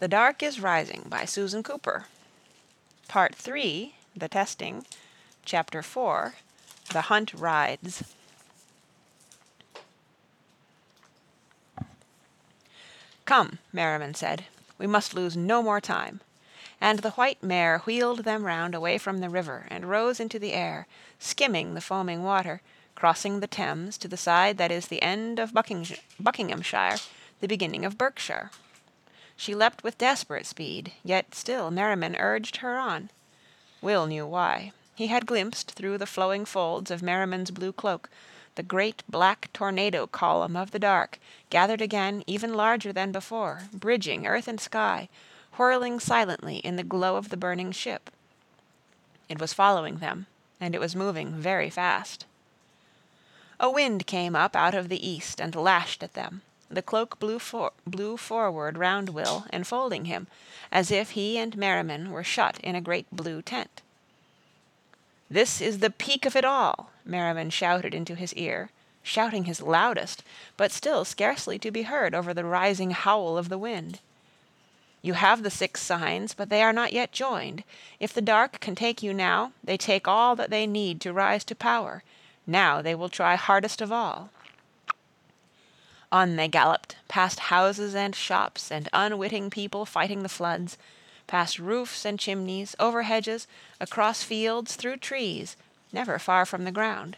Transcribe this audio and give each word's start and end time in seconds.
The 0.00 0.08
Dark 0.08 0.42
is 0.42 0.60
Rising 0.60 1.04
by 1.10 1.26
Susan 1.26 1.62
Cooper. 1.62 2.06
Part 3.06 3.34
3, 3.34 3.96
The 4.16 4.28
Testing. 4.28 4.86
Chapter 5.44 5.82
4, 5.82 6.36
The 6.90 7.02
Hunt 7.02 7.34
Rides. 7.34 8.02
Come, 13.26 13.58
Merriman 13.74 14.14
said. 14.14 14.46
We 14.78 14.86
must 14.86 15.12
lose 15.12 15.36
no 15.36 15.62
more 15.62 15.82
time. 15.82 16.20
And 16.80 17.00
the 17.00 17.10
white 17.10 17.42
mare 17.42 17.80
wheeled 17.80 18.20
them 18.20 18.46
round 18.46 18.74
away 18.74 18.96
from 18.96 19.18
the 19.18 19.28
river 19.28 19.66
and 19.68 19.90
rose 19.90 20.18
into 20.18 20.38
the 20.38 20.54
air, 20.54 20.86
skimming 21.18 21.74
the 21.74 21.82
foaming 21.82 22.22
water, 22.22 22.62
crossing 22.94 23.40
the 23.40 23.46
Thames 23.46 23.98
to 23.98 24.08
the 24.08 24.16
side 24.16 24.56
that 24.56 24.72
is 24.72 24.88
the 24.88 25.02
end 25.02 25.38
of 25.38 25.52
Buckinghamshire, 25.52 26.96
the 27.42 27.46
beginning 27.46 27.84
of 27.84 27.98
Berkshire. 27.98 28.50
She 29.40 29.54
leapt 29.54 29.82
with 29.82 29.96
desperate 29.96 30.44
speed, 30.44 30.92
yet 31.02 31.34
still 31.34 31.70
Merriman 31.70 32.14
urged 32.14 32.58
her 32.58 32.76
on. 32.76 33.08
Will 33.80 34.06
knew 34.06 34.26
why. 34.26 34.72
He 34.94 35.06
had 35.06 35.24
glimpsed 35.24 35.70
through 35.70 35.96
the 35.96 36.04
flowing 36.04 36.44
folds 36.44 36.90
of 36.90 37.02
Merriman's 37.02 37.50
blue 37.50 37.72
cloak 37.72 38.10
the 38.56 38.62
great 38.62 39.02
black 39.08 39.48
tornado 39.54 40.06
column 40.06 40.56
of 40.56 40.72
the 40.72 40.78
dark, 40.78 41.18
gathered 41.48 41.80
again 41.80 42.22
even 42.26 42.52
larger 42.52 42.92
than 42.92 43.12
before, 43.12 43.62
bridging 43.72 44.26
earth 44.26 44.46
and 44.46 44.60
sky, 44.60 45.08
whirling 45.56 46.00
silently 46.00 46.58
in 46.58 46.76
the 46.76 46.82
glow 46.82 47.16
of 47.16 47.30
the 47.30 47.38
burning 47.38 47.72
ship. 47.72 48.10
It 49.30 49.40
was 49.40 49.54
following 49.54 50.00
them, 50.00 50.26
and 50.60 50.74
it 50.74 50.80
was 50.80 50.94
moving 50.94 51.32
very 51.32 51.70
fast. 51.70 52.26
A 53.58 53.70
wind 53.70 54.06
came 54.06 54.36
up 54.36 54.54
out 54.54 54.74
of 54.74 54.90
the 54.90 55.08
east 55.08 55.40
and 55.40 55.54
lashed 55.54 56.02
at 56.02 56.12
them. 56.12 56.42
The 56.70 56.82
cloak 56.82 57.18
blew, 57.18 57.40
for- 57.40 57.72
blew 57.84 58.16
forward 58.16 58.78
round 58.78 59.08
Will, 59.08 59.44
enfolding 59.52 60.04
him, 60.04 60.28
as 60.70 60.90
if 60.90 61.10
he 61.10 61.36
and 61.36 61.56
Merriman 61.56 62.12
were 62.12 62.22
shut 62.22 62.58
in 62.60 62.76
a 62.76 62.80
great 62.80 63.06
blue 63.10 63.42
tent. 63.42 63.82
This 65.28 65.60
is 65.60 65.78
the 65.80 65.90
peak 65.90 66.26
of 66.26 66.36
it 66.36 66.44
all, 66.44 66.90
Merriman 67.04 67.50
shouted 67.50 67.94
into 67.94 68.14
his 68.14 68.32
ear, 68.34 68.70
shouting 69.02 69.44
his 69.44 69.60
loudest, 69.60 70.22
but 70.56 70.70
still 70.72 71.04
scarcely 71.04 71.58
to 71.58 71.70
be 71.70 71.82
heard 71.82 72.14
over 72.14 72.32
the 72.32 72.44
rising 72.44 72.92
howl 72.92 73.36
of 73.36 73.48
the 73.48 73.58
wind. 73.58 73.98
You 75.02 75.14
have 75.14 75.42
the 75.42 75.50
six 75.50 75.80
signs, 75.80 76.34
but 76.34 76.50
they 76.50 76.62
are 76.62 76.72
not 76.72 76.92
yet 76.92 77.10
joined. 77.10 77.64
If 77.98 78.12
the 78.12 78.20
dark 78.20 78.60
can 78.60 78.74
take 78.74 79.02
you 79.02 79.14
now, 79.14 79.52
they 79.64 79.76
take 79.76 80.06
all 80.06 80.36
that 80.36 80.50
they 80.50 80.66
need 80.66 81.00
to 81.00 81.12
rise 81.12 81.42
to 81.44 81.54
power. 81.54 82.02
Now 82.46 82.82
they 82.82 82.94
will 82.94 83.08
try 83.08 83.36
hardest 83.36 83.80
of 83.80 83.90
all. 83.90 84.30
On 86.12 86.34
they 86.34 86.48
galloped, 86.48 86.96
past 87.06 87.38
houses 87.38 87.94
and 87.94 88.16
shops 88.16 88.72
and 88.72 88.88
unwitting 88.92 89.48
people 89.48 89.86
fighting 89.86 90.24
the 90.24 90.28
floods, 90.28 90.76
past 91.28 91.60
roofs 91.60 92.04
and 92.04 92.18
chimneys, 92.18 92.74
over 92.80 93.02
hedges, 93.02 93.46
across 93.78 94.24
fields, 94.24 94.74
through 94.74 94.96
trees, 94.96 95.56
never 95.92 96.18
far 96.18 96.44
from 96.44 96.64
the 96.64 96.72
ground. 96.72 97.16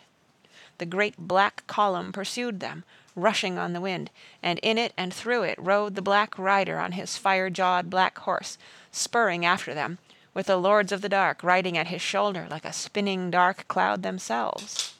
The 0.77 0.84
great 0.84 1.17
black 1.17 1.67
column 1.67 2.12
pursued 2.12 2.61
them, 2.61 2.84
rushing 3.17 3.59
on 3.59 3.73
the 3.73 3.81
wind, 3.81 4.11
and 4.43 4.59
in 4.59 4.77
it 4.77 4.93
and 4.99 5.15
through 5.15 5.45
it 5.45 5.59
rode 5.59 5.95
the 5.95 6.03
black 6.03 6.39
rider 6.39 6.79
on 6.79 6.93
his 6.93 7.17
fire-jawed 7.17 7.89
black 7.89 8.19
horse, 8.19 8.59
spurring 8.91 9.47
after 9.47 9.73
them, 9.73 9.97
with 10.34 10.47
the 10.47 10.59
lords 10.59 10.93
of 10.93 11.01
the 11.01 11.09
dark 11.09 11.43
riding 11.43 11.79
at 11.79 11.87
his 11.87 12.03
shoulder 12.03 12.47
like 12.51 12.67
a 12.67 12.73
spinning 12.75 13.31
dark 13.31 13.67
cloud 13.69 14.03
themselves. 14.03 14.95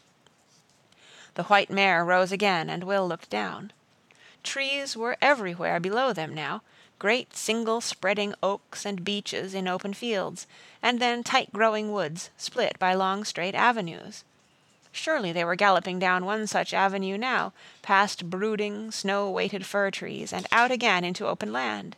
The 1.35 1.45
white 1.45 1.71
mare 1.71 2.05
rose 2.05 2.33
again, 2.33 2.71
and 2.71 2.85
Will 2.85 3.07
looked 3.07 3.29
down. 3.29 3.73
Trees 4.43 4.97
were 4.97 5.17
everywhere 5.21 5.81
below 5.81 6.13
them 6.13 6.35
now, 6.35 6.63
great 6.99 7.37
single 7.37 7.81
spreading 7.81 8.35
oaks 8.43 8.85
and 8.85 9.05
beeches 9.05 9.55
in 9.55 9.67
open 9.67 9.95
fields, 9.95 10.47
and 10.83 11.01
then 11.01 11.25
tight 11.25 11.53
growing 11.53 11.93
woods, 11.93 12.31
split 12.37 12.79
by 12.79 12.95
long 12.95 13.25
straight 13.25 13.55
avenues. 13.55 14.25
Surely 14.93 15.33
they 15.33 15.45
were 15.45 15.57
galloping 15.57 15.99
down 15.99 16.25
one 16.25 16.47
such 16.47 16.75
avenue 16.75 17.17
now, 17.17 17.53
past 17.81 18.29
brooding, 18.29 18.91
snow 18.91 19.31
weighted 19.31 19.65
fir 19.65 19.91
trees, 19.91 20.33
and 20.33 20.47
out 20.53 20.71
again 20.71 21.03
into 21.03 21.27
open 21.27 21.53
land. 21.53 21.97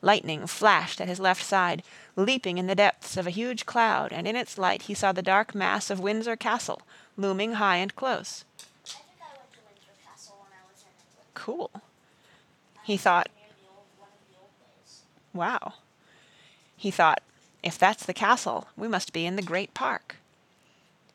Lightning 0.00 0.46
flashed 0.46 1.00
at 1.00 1.08
his 1.08 1.18
left 1.18 1.42
side, 1.42 1.82
leaping 2.14 2.56
in 2.56 2.68
the 2.68 2.76
depths 2.76 3.16
of 3.16 3.26
a 3.26 3.30
huge 3.30 3.66
cloud, 3.66 4.12
and 4.12 4.28
in 4.28 4.36
its 4.36 4.58
light 4.58 4.82
he 4.82 4.94
saw 4.94 5.10
the 5.10 5.22
dark 5.22 5.54
mass 5.56 5.90
of 5.90 5.98
Windsor 5.98 6.36
Castle, 6.36 6.82
looming 7.16 7.54
high 7.54 7.78
and 7.78 7.96
close. 7.96 8.44
Cool. 11.38 11.70
He 12.82 12.96
thought, 12.96 13.28
wow. 15.32 15.74
He 16.76 16.90
thought, 16.90 17.22
if 17.62 17.78
that's 17.78 18.04
the 18.04 18.12
castle, 18.12 18.66
we 18.76 18.88
must 18.88 19.12
be 19.12 19.24
in 19.24 19.36
the 19.36 19.42
great 19.42 19.72
park. 19.72 20.16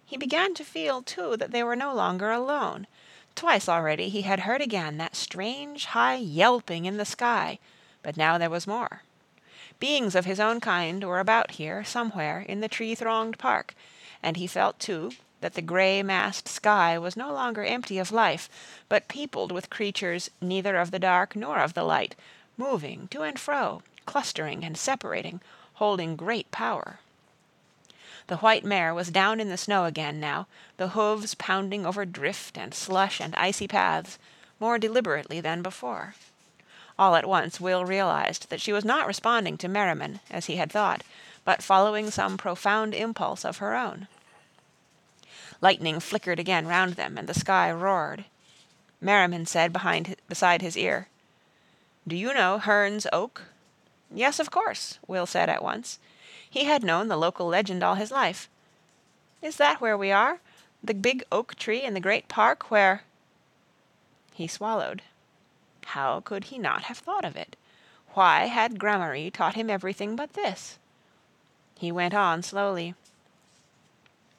He 0.06 0.16
began 0.16 0.54
to 0.54 0.64
feel, 0.64 1.02
too, 1.02 1.36
that 1.36 1.52
they 1.52 1.62
were 1.62 1.76
no 1.76 1.94
longer 1.94 2.32
alone. 2.32 2.88
Twice 3.36 3.68
already 3.68 4.08
he 4.08 4.22
had 4.22 4.42
heard 4.42 4.62
again 4.62 4.98
that 4.98 5.18
strange 5.18 5.88
high 5.88 6.16
yelping 6.16 6.86
in 6.86 6.96
the 6.96 7.06
sky, 7.06 7.60
but 8.02 8.16
now 8.16 8.38
there 8.38 8.50
was 8.50 8.66
more. 8.66 9.02
Beings 9.82 10.16
of 10.16 10.24
his 10.24 10.40
own 10.40 10.62
kind 10.62 11.04
were 11.04 11.20
about 11.20 11.52
here, 11.52 11.84
somewhere, 11.84 12.46
in 12.48 12.62
the 12.62 12.70
tree-thronged 12.70 13.38
park, 13.38 13.76
and 14.22 14.38
he 14.38 14.48
felt, 14.48 14.80
too, 14.80 15.12
that 15.44 15.56
the 15.56 15.62
gray-massed 15.62 16.48
sky 16.48 16.98
was 16.98 17.18
no 17.18 17.34
longer 17.34 17.66
empty 17.66 18.00
of 18.00 18.14
life, 18.14 18.50
but 18.88 19.10
peopled 19.10 19.52
with 19.52 19.70
creatures 19.70 20.32
neither 20.40 20.78
of 20.78 20.90
the 20.92 21.00
dark 21.00 21.36
nor 21.36 21.60
of 21.60 21.74
the 21.74 21.84
light, 21.84 22.16
moving 22.56 23.10
to 23.10 23.24
and 23.24 23.38
fro, 23.38 23.82
clustering 24.06 24.64
and 24.64 24.78
separating, 24.78 25.42
holding 25.74 26.16
great 26.16 26.50
power. 26.50 27.00
The 28.28 28.38
white 28.38 28.64
mare 28.64 28.94
was 28.94 29.12
down 29.12 29.42
in 29.42 29.50
the 29.50 29.58
snow 29.58 29.84
again 29.84 30.18
now, 30.18 30.48
the 30.78 30.90
hoofs 30.90 31.36
pounding 31.36 31.86
over 31.86 32.06
drift 32.06 32.58
and 32.58 32.74
slush 32.74 33.20
and 33.20 33.36
icy 33.36 33.68
paths, 33.68 34.18
more 34.62 34.80
deliberately 34.80 35.42
than 35.42 35.62
before. 35.62 36.16
All 36.98 37.16
at 37.18 37.28
once 37.28 37.60
Will 37.60 37.84
realized 37.84 38.50
that 38.50 38.62
she 38.62 38.72
was 38.72 38.86
not 38.86 39.08
responding 39.08 39.58
to 39.58 39.68
Merriman, 39.68 40.22
as 40.32 40.46
he 40.46 40.56
had 40.56 40.72
thought, 40.72 41.04
but 41.44 41.62
following 41.62 42.10
some 42.10 42.38
profound 42.38 42.94
impulse 42.94 43.44
of 43.44 43.58
her 43.58 43.76
own. 43.76 44.08
Lightning 45.64 46.02
flickered 46.02 46.40
again 46.40 46.68
round 46.68 46.96
them, 46.96 47.18
and 47.18 47.26
the 47.26 47.34
sky 47.34 47.72
roared. 47.72 48.26
Merriman 49.00 49.46
said 49.46 49.72
behind, 49.72 50.18
beside 50.28 50.62
his 50.62 50.76
ear, 50.76 51.08
"Do 52.06 52.18
you 52.18 52.34
know 52.34 52.60
Herne's 52.60 53.08
Oak?" 53.14 53.44
Yes, 54.12 54.40
of 54.40 54.52
course, 54.52 55.00
Will 55.08 55.26
said 55.26 55.48
at 55.48 55.64
once. 55.64 56.00
He 56.50 56.66
had 56.66 56.84
known 56.84 57.08
the 57.08 57.16
local 57.16 57.48
legend 57.48 57.82
all 57.82 57.96
his 57.96 58.12
life. 58.12 58.50
Is 59.42 59.56
that 59.56 59.80
where 59.80 59.98
we 59.98 60.12
are? 60.12 60.42
The 60.84 60.94
big 60.94 61.24
oak 61.32 61.56
tree 61.56 61.82
in 61.82 61.94
the 61.94 62.02
great 62.02 62.28
park 62.28 62.70
where... 62.70 63.04
He 64.34 64.48
swallowed. 64.48 65.02
How 65.86 66.20
could 66.20 66.44
he 66.46 66.58
not 66.58 66.84
have 66.84 66.98
thought 66.98 67.24
of 67.24 67.38
it? 67.38 67.56
Why 68.16 68.48
had 68.48 68.80
Gramarye 68.80 69.32
taught 69.32 69.56
him 69.56 69.70
everything 69.70 70.18
but 70.18 70.34
this? 70.34 70.78
He 71.80 71.90
went 71.90 72.14
on 72.14 72.44
slowly. 72.44 72.96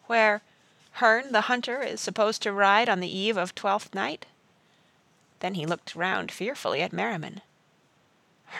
Where 0.07 0.43
Herne 0.99 1.33
the 1.33 1.43
hunter 1.43 1.83
is 1.83 2.01
supposed 2.01 2.41
to 2.43 2.53
ride 2.53 2.89
on 2.89 3.01
the 3.01 3.19
eve 3.19 3.37
of 3.37 3.55
Twelfth 3.55 3.95
Night? 3.95 4.27
Then 5.41 5.55
he 5.55 5.67
looked 5.67 5.97
round 5.97 6.31
fearfully 6.31 6.83
at 6.83 6.93
Merriman. 6.93 7.41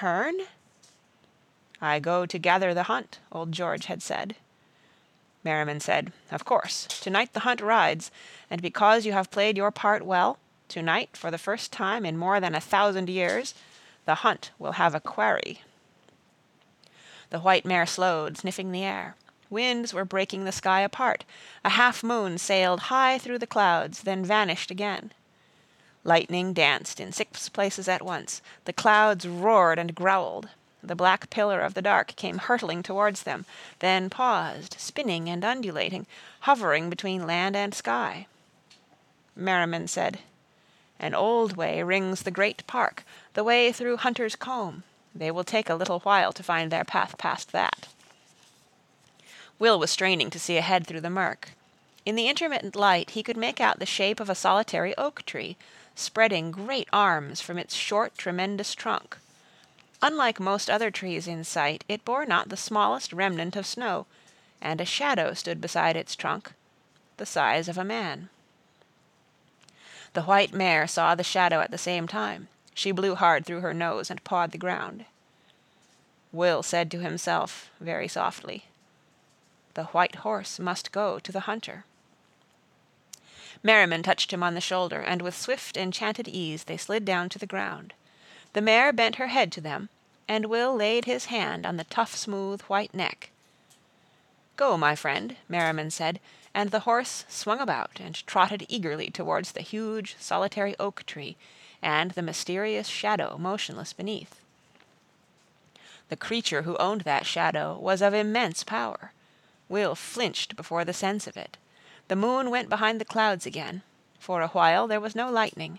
Herne? 0.01 0.47
I 1.81 2.01
go 2.01 2.27
to 2.27 2.39
gather 2.39 2.75
the 2.75 2.85
hunt, 2.85 3.21
old 3.31 3.53
George 3.53 3.87
had 3.87 4.03
said. 4.03 4.35
Merriman 5.45 5.79
said, 5.79 6.13
Of 6.33 6.45
course. 6.45 6.89
Tonight 6.89 7.35
the 7.35 7.41
hunt 7.41 7.61
rides, 7.61 8.11
and 8.51 8.61
because 8.61 9.07
you 9.07 9.13
have 9.13 9.31
played 9.31 9.57
your 9.57 9.71
part 9.71 10.05
well, 10.05 10.39
tonight, 10.67 11.17
for 11.17 11.31
the 11.31 11.39
first 11.39 11.71
time 11.71 12.05
in 12.05 12.17
more 12.17 12.41
than 12.41 12.57
a 12.57 12.61
thousand 12.61 13.09
years, 13.09 13.55
the 14.07 14.17
hunt 14.17 14.51
will 14.59 14.73
have 14.73 14.95
a 14.95 15.01
quarry. 15.01 15.61
The 17.31 17.39
white 17.41 17.65
mare 17.65 17.87
slowed, 17.87 18.37
sniffing 18.39 18.73
the 18.73 18.83
air. 18.83 19.15
Winds 19.55 19.95
were 19.95 20.05
breaking 20.05 20.45
the 20.45 20.51
sky 20.51 20.81
apart. 20.81 21.25
A 21.65 21.71
half 21.71 22.03
moon 22.03 22.39
sailed 22.39 22.91
high 22.91 23.19
through 23.19 23.39
the 23.39 23.47
clouds, 23.47 24.01
then 24.01 24.25
vanished 24.25 24.69
again. 24.69 25.13
Lightning 26.03 26.53
danced 26.53 26.99
in 26.99 27.13
six 27.13 27.49
places 27.49 27.87
at 27.87 28.05
once. 28.05 28.43
The 28.65 28.73
clouds 28.73 29.29
roared 29.29 29.79
and 29.79 29.95
growled. 29.95 30.49
The 30.83 30.97
black 30.97 31.31
pillar 31.31 31.61
of 31.61 31.75
the 31.75 31.83
dark 31.83 32.17
came 32.17 32.39
hurtling 32.39 32.83
towards 32.83 33.23
them, 33.23 33.47
then 33.79 34.11
paused, 34.11 34.75
spinning 34.81 35.29
and 35.29 35.45
undulating, 35.45 36.09
hovering 36.41 36.91
between 36.91 37.25
land 37.25 37.55
and 37.55 37.73
sky. 37.73 38.27
Merriman 39.37 39.87
said, 39.87 40.19
An 40.99 41.15
old 41.15 41.57
way 41.57 41.81
rings 41.85 42.23
the 42.23 42.33
great 42.33 42.67
park, 42.67 43.05
the 43.35 43.45
way 43.45 43.71
through 43.71 43.99
Hunter's 43.99 44.35
Combe. 44.35 44.83
They 45.15 45.31
will 45.31 45.45
take 45.45 45.71
a 45.71 45.77
little 45.77 46.01
while 46.01 46.33
to 46.33 46.43
find 46.43 46.73
their 46.73 46.85
path 46.85 47.17
past 47.19 47.53
that. 47.53 47.87
Will 49.59 49.79
was 49.79 49.91
straining 49.91 50.31
to 50.31 50.41
see 50.41 50.57
ahead 50.57 50.87
through 50.87 51.01
the 51.01 51.11
murk. 51.11 51.51
In 52.05 52.17
the 52.17 52.29
intermittent 52.29 52.77
light 52.77 53.11
he 53.11 53.23
could 53.23 53.37
make 53.37 53.61
out 53.61 53.79
the 53.79 53.87
shape 53.87 54.21
of 54.21 54.29
a 54.29 54.35
solitary 54.35 54.97
oak 54.97 55.25
tree, 55.25 55.57
spreading 55.95 56.51
great 56.51 56.89
arms 56.93 57.41
from 57.41 57.59
its 57.59 57.75
short, 57.75 58.19
tremendous 58.19 58.75
trunk. 58.75 59.17
Unlike 60.03 60.41
most 60.41 60.69
other 60.69 60.91
trees 60.91 61.27
in 61.27 61.45
sight, 61.45 61.85
it 61.89 62.05
bore 62.05 62.27
not 62.27 62.49
the 62.49 62.57
smallest 62.57 63.13
remnant 63.13 63.57
of 63.57 63.67
snow, 63.67 64.07
and 64.61 64.81
a 64.81 64.85
shadow 64.85 65.33
stood 65.33 65.61
beside 65.61 65.97
its 65.97 66.15
trunk, 66.15 66.53
the 67.17 67.25
size 67.25 67.69
of 67.69 67.79
a 67.79 67.85
man. 67.85 68.29
The 70.13 70.23
white 70.23 70.53
mare 70.53 70.87
saw 70.87 71.15
the 71.15 71.25
shadow 71.25 71.61
at 71.61 71.71
the 71.71 71.79
same 71.79 72.07
time. 72.07 72.49
She 72.75 72.93
blew 72.93 73.15
hard 73.15 73.47
through 73.47 73.61
her 73.61 73.75
nose 73.75 74.11
and 74.11 74.23
pawed 74.25 74.51
the 74.51 74.59
ground. 74.59 75.07
Will 76.33 76.63
said 76.63 76.91
to 76.91 76.99
himself, 76.99 77.71
very 77.81 78.09
softly, 78.09 78.65
The 79.75 79.85
white 79.85 80.17
horse 80.17 80.59
must 80.59 80.93
go 80.93 81.19
to 81.19 81.33
the 81.33 81.41
hunter. 81.41 81.85
Merriman 83.63 84.03
touched 84.03 84.33
him 84.33 84.43
on 84.43 84.55
the 84.55 84.61
shoulder, 84.61 85.01
and 85.01 85.23
with 85.23 85.37
swift, 85.37 85.77
enchanted 85.77 86.29
ease 86.29 86.65
they 86.65 86.77
slid 86.77 87.05
down 87.05 87.29
to 87.31 87.39
the 87.39 87.47
ground. 87.47 87.95
The 88.53 88.61
mare 88.61 88.93
bent 88.93 89.17
her 89.17 89.29
head 89.29 89.51
to 89.53 89.61
them, 89.61 89.89
and 90.29 90.47
Will 90.47 90.75
laid 90.77 91.07
his 91.07 91.27
hand 91.27 91.67
on 91.67 91.77
the 91.77 91.85
tough, 91.85 92.15
smooth, 92.15 92.63
white 92.63 92.95
neck. 92.95 93.31
Go, 94.57 94.77
my 94.77 94.95
friend, 94.95 95.37
Merriman 95.49 95.91
said, 95.91 96.21
and 96.55 96.71
the 96.71 96.81
horse 96.81 97.25
swung 97.29 97.59
about 97.59 97.99
and 97.99 98.25
trotted 98.27 98.65
eagerly 98.69 99.11
towards 99.11 99.53
the 99.53 99.63
huge, 99.63 100.15
solitary 100.21 100.77
oak 100.79 101.05
tree 101.07 101.37
and 101.83 102.13
the 102.13 102.23
mysterious 102.23 102.87
shadow 102.87 103.37
motionless 103.39 103.93
beneath. 103.93 104.41
The 106.11 106.17
creature 106.17 106.63
who 106.63 106.77
owned 106.77 107.01
that 107.03 107.27
shadow 107.27 107.77
was 107.79 108.01
of 108.01 108.15
immense 108.15 108.63
power. 108.63 109.13
Will 109.69 109.95
flinched 109.95 110.57
before 110.57 110.85
the 110.85 110.93
sense 110.93 111.27
of 111.27 111.37
it. 111.37 111.57
The 112.09 112.17
moon 112.17 112.51
went 112.51 112.69
behind 112.69 113.01
the 113.01 113.05
clouds 113.05 113.47
again. 113.47 113.83
For 114.19 114.43
a 114.43 114.49
while 114.49 114.87
there 114.87 115.01
was 115.01 115.15
no 115.15 115.31
lightning. 115.31 115.79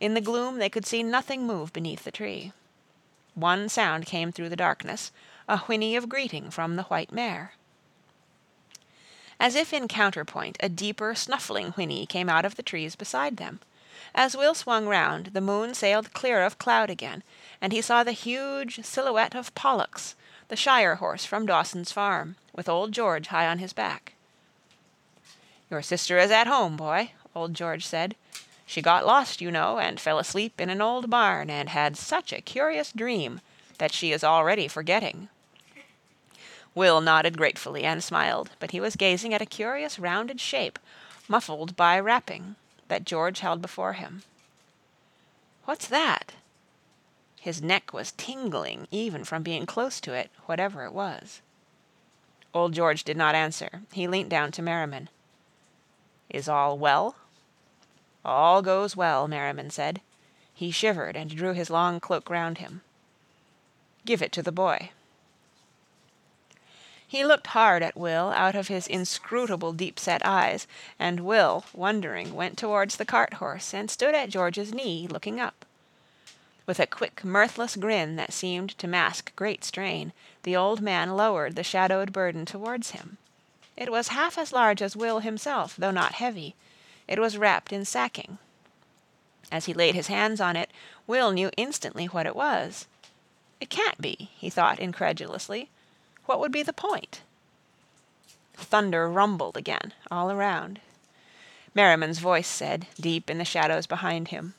In 0.00 0.14
the 0.14 0.20
gloom 0.20 0.58
they 0.58 0.70
could 0.70 0.86
see 0.86 1.02
nothing 1.02 1.46
move 1.46 1.72
beneath 1.72 2.04
the 2.04 2.10
tree. 2.10 2.52
One 3.34 3.68
sound 3.68 4.06
came 4.06 4.32
through 4.32 4.48
the 4.48 4.56
darkness, 4.56 5.12
a 5.48 5.58
whinny 5.58 5.96
of 5.96 6.08
greeting 6.08 6.50
from 6.50 6.76
the 6.76 6.84
white 6.84 7.12
mare. 7.12 7.52
As 9.38 9.54
if 9.54 9.72
in 9.72 9.88
counterpoint, 9.88 10.58
a 10.60 10.68
deeper, 10.68 11.14
snuffling 11.14 11.72
whinny 11.72 12.06
came 12.06 12.28
out 12.28 12.44
of 12.44 12.56
the 12.56 12.62
trees 12.62 12.96
beside 12.96 13.36
them. 13.36 13.60
As 14.14 14.36
Will 14.36 14.54
swung 14.54 14.86
round, 14.86 15.26
the 15.26 15.40
moon 15.40 15.74
sailed 15.74 16.12
clear 16.12 16.42
of 16.42 16.58
cloud 16.58 16.90
again, 16.90 17.22
and 17.60 17.72
he 17.72 17.80
saw 17.80 18.02
the 18.02 18.12
huge 18.12 18.84
silhouette 18.84 19.34
of 19.34 19.54
Pollux, 19.54 20.14
the 20.48 20.56
Shire 20.56 20.96
horse 20.96 21.24
from 21.24 21.46
Dawson's 21.46 21.92
farm, 21.92 22.36
with 22.54 22.68
old 22.68 22.92
George 22.92 23.28
high 23.28 23.46
on 23.46 23.58
his 23.58 23.72
back. 23.72 24.14
Your 25.70 25.82
sister 25.82 26.18
is 26.18 26.30
at 26.30 26.46
home, 26.46 26.76
boy, 26.76 27.12
old 27.34 27.54
George 27.54 27.86
said. 27.86 28.16
She 28.66 28.82
got 28.82 29.06
lost, 29.06 29.40
you 29.40 29.50
know, 29.50 29.78
and 29.78 29.98
fell 29.98 30.18
asleep 30.18 30.60
in 30.60 30.70
an 30.70 30.80
old 30.80 31.10
barn, 31.10 31.50
and 31.50 31.68
had 31.68 31.96
such 31.96 32.32
a 32.32 32.40
curious 32.40 32.92
dream 32.92 33.40
that 33.78 33.92
she 33.92 34.12
is 34.12 34.22
already 34.22 34.68
forgetting. 34.68 35.28
Will 36.74 37.00
nodded 37.00 37.36
gratefully 37.36 37.84
and 37.84 38.02
smiled, 38.02 38.50
but 38.60 38.70
he 38.70 38.80
was 38.80 38.94
gazing 38.94 39.34
at 39.34 39.42
a 39.42 39.46
curious 39.46 39.98
rounded 39.98 40.40
shape, 40.40 40.78
muffled 41.28 41.74
by 41.76 41.98
wrapping, 41.98 42.56
that 42.88 43.04
George 43.04 43.40
held 43.40 43.60
before 43.60 43.94
him. 43.94 44.22
What's 45.64 45.88
that? 45.88 46.34
His 47.40 47.62
neck 47.62 47.92
was 47.92 48.12
tingling 48.12 48.86
even 48.90 49.24
from 49.24 49.42
being 49.42 49.66
close 49.66 50.00
to 50.02 50.12
it, 50.12 50.30
whatever 50.46 50.84
it 50.84 50.92
was. 50.92 51.40
Old 52.52 52.72
George 52.72 53.04
did 53.04 53.16
not 53.16 53.34
answer. 53.34 53.82
He 53.92 54.08
leant 54.08 54.28
down 54.28 54.52
to 54.52 54.62
Merriman. 54.62 55.08
Is 56.28 56.48
all 56.48 56.78
well? 56.78 57.16
All 58.24 58.60
goes 58.62 58.96
well, 58.96 59.28
Merriman 59.28 59.70
said. 59.70 60.00
He 60.52 60.70
shivered 60.70 61.16
and 61.16 61.34
drew 61.34 61.52
his 61.52 61.70
long 61.70 62.00
cloak 62.00 62.28
round 62.28 62.58
him. 62.58 62.82
Give 64.04 64.20
it 64.20 64.32
to 64.32 64.42
the 64.42 64.52
boy. 64.52 64.90
He 67.06 67.24
looked 67.24 67.48
hard 67.48 67.82
at 67.82 67.96
Will 67.96 68.30
out 68.30 68.54
of 68.54 68.68
his 68.68 68.86
inscrutable 68.86 69.72
deep-set 69.72 70.24
eyes, 70.24 70.68
and 70.98 71.20
Will, 71.20 71.64
wondering, 71.72 72.34
went 72.34 72.56
towards 72.56 72.96
the 72.96 73.04
cart-horse 73.04 73.74
and 73.74 73.90
stood 73.90 74.14
at 74.14 74.30
George's 74.30 74.72
knee, 74.72 75.08
looking 75.08 75.40
up. 75.40 75.64
With 76.70 76.78
a 76.78 76.86
quick, 76.86 77.24
mirthless 77.24 77.74
grin 77.74 78.14
that 78.14 78.32
seemed 78.32 78.78
to 78.78 78.86
mask 78.86 79.34
great 79.34 79.64
strain, 79.64 80.12
the 80.44 80.54
old 80.54 80.80
man 80.80 81.16
lowered 81.16 81.56
the 81.56 81.64
shadowed 81.64 82.12
burden 82.12 82.46
towards 82.46 82.92
him. 82.92 83.18
It 83.76 83.90
was 83.90 84.14
half 84.14 84.38
as 84.38 84.52
large 84.52 84.80
as 84.80 84.94
Will 84.94 85.18
himself, 85.18 85.74
though 85.76 85.90
not 85.90 86.12
heavy. 86.12 86.54
It 87.08 87.18
was 87.18 87.36
wrapped 87.36 87.72
in 87.72 87.84
sacking. 87.84 88.38
As 89.50 89.64
he 89.64 89.74
laid 89.74 89.96
his 89.96 90.06
hands 90.06 90.40
on 90.40 90.54
it, 90.54 90.70
Will 91.08 91.32
knew 91.32 91.50
instantly 91.56 92.06
what 92.06 92.24
it 92.24 92.36
was. 92.36 92.86
It 93.60 93.68
can't 93.68 94.00
be, 94.00 94.30
he 94.38 94.48
thought 94.48 94.78
incredulously. 94.78 95.70
What 96.26 96.38
would 96.38 96.52
be 96.52 96.62
the 96.62 96.72
point? 96.72 97.22
Thunder 98.54 99.10
rumbled 99.10 99.56
again, 99.56 99.92
all 100.08 100.30
around. 100.30 100.80
Merriman's 101.74 102.20
voice 102.20 102.46
said, 102.46 102.86
deep 102.94 103.28
in 103.28 103.38
the 103.38 103.44
shadows 103.44 103.88
behind 103.88 104.28
him, 104.28 104.54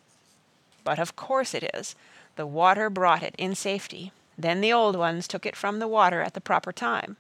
But 0.84 1.00
of 1.00 1.16
course 1.16 1.54
it 1.54 1.70
is. 1.74 1.96
The 2.36 2.48
water 2.48 2.90
brought 2.90 3.24
it 3.24 3.36
in 3.38 3.56
safety. 3.56 4.12
Then 4.38 4.62
the 4.62 4.74
old 4.74 4.96
ones 4.96 5.28
took 5.28 5.46
it 5.46 5.56
from 5.56 5.80
the 5.80 5.88
water 5.88 6.22
at 6.22 6.34
the 6.34 6.42
proper 6.42 6.72
time. 6.72 7.18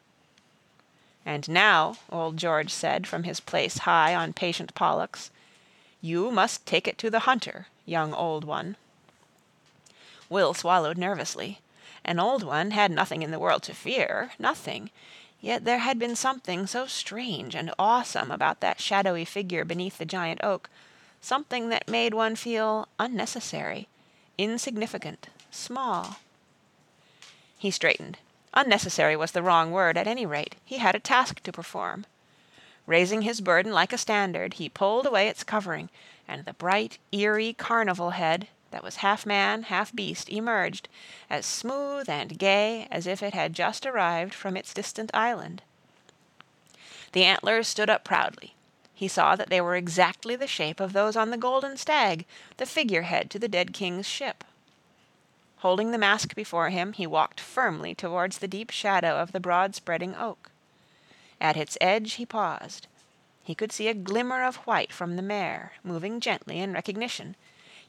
And 1.25 1.47
now, 1.47 1.97
old 2.09 2.37
George 2.37 2.71
said 2.71 3.05
from 3.05 3.23
his 3.23 3.39
place 3.39 3.79
high 3.79 4.15
on 4.15 4.33
patient 4.33 4.73
Pollux, 4.73 5.29
you 6.01 6.31
must 6.31 6.65
take 6.65 6.87
it 6.87 6.97
to 6.97 7.11
the 7.11 7.19
hunter, 7.19 7.67
young 7.85 8.11
old 8.13 8.43
one. 8.43 8.75
Will 10.29 10.55
swallowed 10.55 10.97
nervously. 10.97 11.59
An 12.03 12.19
old 12.19 12.41
one 12.41 12.71
had 12.71 12.89
nothing 12.89 13.21
in 13.21 13.29
the 13.29 13.37
world 13.37 13.61
to 13.63 13.75
fear, 13.75 14.31
nothing, 14.39 14.89
yet 15.39 15.63
there 15.63 15.79
had 15.79 15.99
been 15.99 16.15
something 16.15 16.65
so 16.65 16.87
strange 16.87 17.53
and 17.53 17.71
awesome 17.77 18.31
about 18.31 18.61
that 18.61 18.81
shadowy 18.81 19.25
figure 19.25 19.63
beneath 19.63 19.99
the 19.99 20.05
giant 20.05 20.43
oak, 20.43 20.71
something 21.21 21.69
that 21.69 21.88
made 21.88 22.13
one 22.13 22.35
feel 22.35 22.88
unnecessary, 23.00 23.88
insignificant, 24.38 25.27
small. 25.51 26.18
He 27.57 27.71
straightened. 27.71 28.18
Unnecessary 28.53 29.15
was 29.15 29.31
the 29.31 29.44
wrong 29.44 29.71
word, 29.71 29.97
at 29.97 30.07
any 30.07 30.25
rate. 30.25 30.56
He 30.65 30.79
had 30.79 30.95
a 30.95 31.00
task 31.00 31.41
to 31.44 31.51
perform. 31.51 32.06
Raising 32.85 33.21
his 33.21 33.39
burden 33.39 33.71
like 33.71 33.94
a 33.94 33.97
standard, 33.97 34.56
he 34.56 34.68
pulled 34.68 35.06
away 35.06 35.27
its 35.27 35.44
covering, 35.44 35.89
and 36.27 36.44
the 36.44 36.53
bright, 36.53 36.97
eerie 37.12 37.53
carnival 37.53 38.09
head, 38.09 38.47
that 38.71 38.83
was 38.83 38.97
half 38.97 39.25
man, 39.25 39.63
half 39.63 39.94
beast, 39.94 40.29
emerged, 40.29 40.89
as 41.29 41.45
smooth 41.45 42.09
and 42.09 42.39
gay 42.39 42.88
as 42.89 43.05
if 43.05 43.22
it 43.22 43.34
had 43.34 43.53
just 43.53 43.86
arrived 43.86 44.34
from 44.34 44.57
its 44.57 44.74
distant 44.74 45.12
island. 45.13 45.62
The 47.12 47.24
antlers 47.24 47.67
stood 47.67 47.89
up 47.89 48.03
proudly. 48.03 48.55
He 49.01 49.08
saw 49.08 49.36
that 49.36 49.50
they 49.50 49.60
were 49.60 49.75
exactly 49.75 50.36
the 50.36 50.46
shape 50.46 50.79
of 50.79 50.93
those 50.93 51.15
on 51.15 51.31
the 51.31 51.36
golden 51.36 51.75
stag, 51.75 52.24
the 52.58 52.67
figurehead 52.67 53.31
to 53.31 53.39
the 53.39 53.48
dead 53.48 53.74
king's 53.74 54.08
ship. 54.08 54.43
Holding 55.58 55.89
the 55.89 55.98
mask 55.98 56.36
before 56.36 56.70
him, 56.70 56.93
he 56.93 57.08
walked 57.08 57.39
firmly 57.39 57.96
towards 57.96 58.38
the 58.38 58.48
deep 58.48 58.70
shadow 58.70 59.15
of 59.15 59.31
the 59.31 59.39
broad-spreading 59.39 60.13
oak. 60.13 60.51
At 61.41 61.58
its 61.58 61.79
edge 61.81 62.13
he 62.13 62.27
paused. 62.27 62.86
He 63.43 63.55
could 63.55 63.72
see 63.72 63.88
a 63.88 63.96
glimmer 63.96 64.43
of 64.43 64.58
white 64.67 64.93
from 64.93 65.15
the 65.15 65.24
mare, 65.24 65.72
moving 65.84 66.20
gently 66.20 66.60
in 66.60 66.72
recognition. 66.72 67.36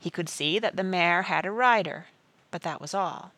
He 0.00 0.09
could 0.09 0.31
see 0.31 0.59
that 0.61 0.76
the 0.76 0.83
mare 0.83 1.25
had 1.25 1.45
a 1.45 1.50
rider, 1.50 2.07
but 2.50 2.62
that 2.62 2.81
was 2.81 2.95
all. 2.95 3.33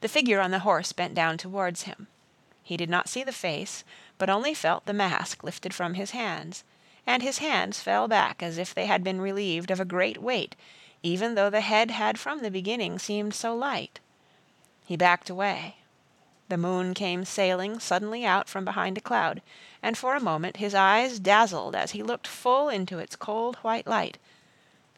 The 0.00 0.08
figure 0.08 0.40
on 0.40 0.50
the 0.50 0.66
horse 0.66 0.92
bent 0.92 1.14
down 1.14 1.38
towards 1.38 1.82
him. 1.82 2.08
He 2.64 2.76
did 2.76 2.90
not 2.90 3.08
see 3.08 3.22
the 3.22 3.30
face, 3.30 3.84
but 4.18 4.30
only 4.30 4.54
felt 4.54 4.86
the 4.86 4.92
mask 4.92 5.42
lifted 5.44 5.74
from 5.74 5.94
his 5.94 6.12
hands, 6.12 6.64
and 7.06 7.22
his 7.22 7.38
hands 7.38 7.80
fell 7.80 8.08
back 8.08 8.42
as 8.42 8.58
if 8.58 8.74
they 8.74 8.86
had 8.86 9.04
been 9.04 9.20
relieved 9.20 9.70
of 9.70 9.80
a 9.80 9.84
great 9.84 10.20
weight 10.20 10.56
even 11.06 11.36
though 11.36 11.50
the 11.50 11.60
head 11.60 11.92
had 11.92 12.18
from 12.18 12.40
the 12.40 12.50
beginning 12.50 12.98
seemed 12.98 13.32
so 13.32 13.54
light. 13.54 14.00
He 14.84 14.96
backed 14.96 15.30
away. 15.30 15.76
The 16.48 16.56
moon 16.56 16.94
came 16.94 17.24
sailing 17.24 17.78
suddenly 17.78 18.24
out 18.24 18.48
from 18.48 18.64
behind 18.64 18.98
a 18.98 19.00
cloud, 19.00 19.40
and 19.82 19.96
for 19.96 20.16
a 20.16 20.20
moment 20.20 20.56
his 20.56 20.74
eyes 20.74 21.20
dazzled 21.20 21.76
as 21.76 21.92
he 21.92 22.02
looked 22.02 22.26
full 22.26 22.68
into 22.68 22.98
its 22.98 23.14
cold 23.14 23.54
white 23.56 23.86
light. 23.86 24.18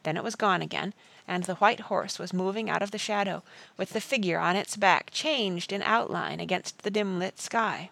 Then 0.03 0.17
it 0.17 0.25
was 0.25 0.35
gone 0.35 0.63
again, 0.63 0.95
and 1.27 1.45
the 1.45 1.57
white 1.57 1.81
horse 1.81 2.19
was 2.19 2.33
moving 2.33 2.71
out 2.71 2.83
of 2.83 2.91
the 2.91 2.99
shadow, 2.99 3.43
with 3.77 3.91
the 3.91 4.01
figure 4.01 4.39
on 4.39 4.57
its 4.57 4.77
back 4.77 5.11
changed 5.11 5.73
in 5.73 5.83
outline 5.83 6.41
against 6.41 6.83
the 6.83 6.91
dim-lit 6.91 7.39
sky. 7.39 7.91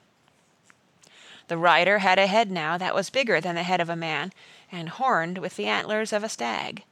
The 1.48 1.58
rider 1.58 1.98
had 1.98 2.18
a 2.18 2.26
head 2.26 2.50
now 2.50 2.76
that 2.78 2.94
was 2.94 3.10
bigger 3.10 3.40
than 3.40 3.54
the 3.54 3.62
head 3.62 3.80
of 3.80 3.88
a 3.88 3.96
man, 3.96 4.32
and 4.70 4.88
horned 4.88 5.38
with 5.38 5.56
the 5.56 5.66
antlers 5.66 6.12
of 6.12 6.24
a 6.24 6.28
stag 6.28 6.82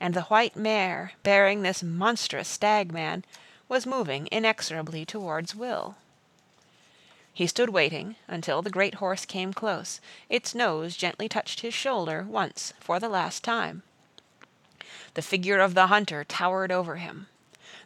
and 0.00 0.14
the 0.14 0.22
white 0.22 0.56
mare, 0.56 1.12
bearing 1.22 1.62
this 1.62 1.82
monstrous 1.82 2.48
stag-man, 2.48 3.24
was 3.68 3.86
moving 3.86 4.28
inexorably 4.30 5.04
towards 5.04 5.54
Will. 5.54 5.96
He 7.32 7.46
stood 7.46 7.70
waiting 7.70 8.16
until 8.26 8.62
the 8.62 8.70
great 8.70 8.96
horse 8.96 9.24
came 9.24 9.52
close. 9.52 10.00
Its 10.28 10.54
nose 10.54 10.96
gently 10.96 11.28
touched 11.28 11.60
his 11.60 11.74
shoulder 11.74 12.26
once 12.28 12.72
for 12.80 12.98
the 12.98 13.08
last 13.08 13.44
time. 13.44 13.82
The 15.14 15.22
figure 15.22 15.58
of 15.58 15.74
the 15.74 15.88
hunter 15.88 16.24
towered 16.24 16.72
over 16.72 16.96
him. 16.96 17.26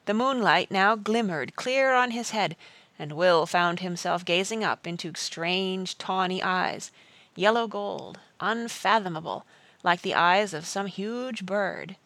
The 0.06 0.14
moonlight 0.14 0.70
now 0.70 0.96
glimmered 0.96 1.56
clear 1.56 1.92
on 1.94 2.12
his 2.12 2.30
head, 2.30 2.56
and 2.98 3.12
Will 3.12 3.46
found 3.46 3.80
himself 3.80 4.24
gazing 4.24 4.62
up 4.62 4.86
into 4.86 5.12
strange 5.14 5.98
tawny 5.98 6.42
eyes, 6.42 6.90
yellow 7.34 7.66
gold, 7.66 8.20
unfathomable, 8.40 9.44
like 9.82 10.02
the 10.02 10.14
eyes 10.14 10.54
of 10.54 10.66
some 10.66 10.86
huge 10.86 11.44
bird. 11.44 11.96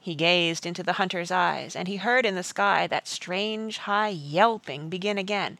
He 0.00 0.14
gazed 0.14 0.66
into 0.66 0.82
the 0.82 0.94
hunter's 0.94 1.30
eyes, 1.30 1.74
and 1.74 1.88
he 1.88 1.96
heard 1.96 2.26
in 2.26 2.34
the 2.34 2.42
sky 2.42 2.86
that 2.88 3.08
strange 3.08 3.78
high 3.78 4.08
yelping 4.08 4.90
begin 4.90 5.16
again. 5.16 5.58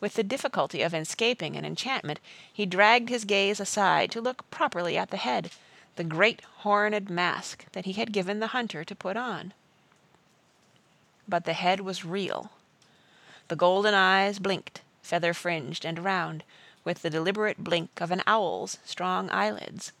With 0.00 0.14
the 0.14 0.22
difficulty 0.22 0.82
of 0.82 0.94
escaping 0.94 1.54
an 1.54 1.64
enchantment, 1.64 2.18
he 2.52 2.66
dragged 2.66 3.10
his 3.10 3.24
gaze 3.24 3.60
aside 3.60 4.10
to 4.12 4.20
look 4.20 4.50
properly 4.50 4.96
at 4.96 5.10
the 5.10 5.18
head, 5.18 5.50
the 5.96 6.04
great 6.04 6.40
horned 6.58 7.10
mask 7.10 7.66
that 7.72 7.84
he 7.84 7.92
had 7.92 8.12
given 8.12 8.40
the 8.40 8.48
hunter 8.48 8.84
to 8.84 8.94
put 8.94 9.16
on. 9.16 9.52
But 11.28 11.44
the 11.44 11.52
head 11.52 11.80
was 11.80 12.04
real. 12.04 12.50
The 13.48 13.56
golden 13.56 13.94
eyes 13.94 14.38
blinked, 14.38 14.80
feather-fringed 15.02 15.84
and 15.84 15.98
round, 15.98 16.44
with 16.84 17.02
the 17.02 17.10
deliberate 17.10 17.58
blink 17.58 18.00
of 18.00 18.10
an 18.10 18.22
owl's 18.26 18.78
strong 18.84 19.30
eyelids. 19.30 19.92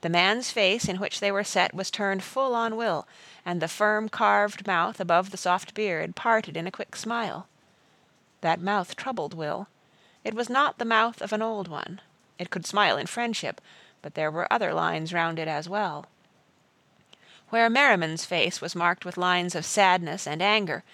The 0.00 0.08
man's 0.08 0.52
face 0.52 0.88
in 0.88 0.98
which 0.98 1.18
they 1.20 1.32
were 1.32 1.44
set 1.44 1.74
was 1.74 1.90
turned 1.90 2.22
full 2.22 2.54
on 2.54 2.76
Will, 2.76 3.06
and 3.44 3.60
the 3.60 3.68
firm 3.68 4.08
carved 4.08 4.66
mouth 4.66 5.00
above 5.00 5.30
the 5.30 5.36
soft 5.36 5.74
beard 5.74 6.14
parted 6.14 6.56
in 6.56 6.66
a 6.66 6.72
quick 6.72 6.94
smile. 6.94 7.48
That 8.40 8.60
mouth 8.60 8.94
troubled 8.94 9.34
Will. 9.34 9.68
It 10.22 10.34
was 10.34 10.48
not 10.48 10.78
the 10.78 10.84
mouth 10.84 11.20
of 11.20 11.32
an 11.32 11.42
old 11.42 11.66
one. 11.66 12.00
It 12.38 12.50
could 12.50 12.66
smile 12.66 12.96
in 12.96 13.06
friendship, 13.06 13.60
but 14.02 14.14
there 14.14 14.30
were 14.30 14.52
other 14.52 14.72
lines 14.72 15.12
round 15.12 15.38
it 15.40 15.48
as 15.48 15.68
well. 15.68 16.06
Where 17.50 17.70
Merriman's 17.70 18.24
face 18.24 18.60
was 18.60 18.76
marked 18.76 19.04
with 19.04 19.16
lines 19.16 19.54
of 19.54 19.64
sadness 19.64 20.26
and 20.26 20.40
anger, 20.40 20.84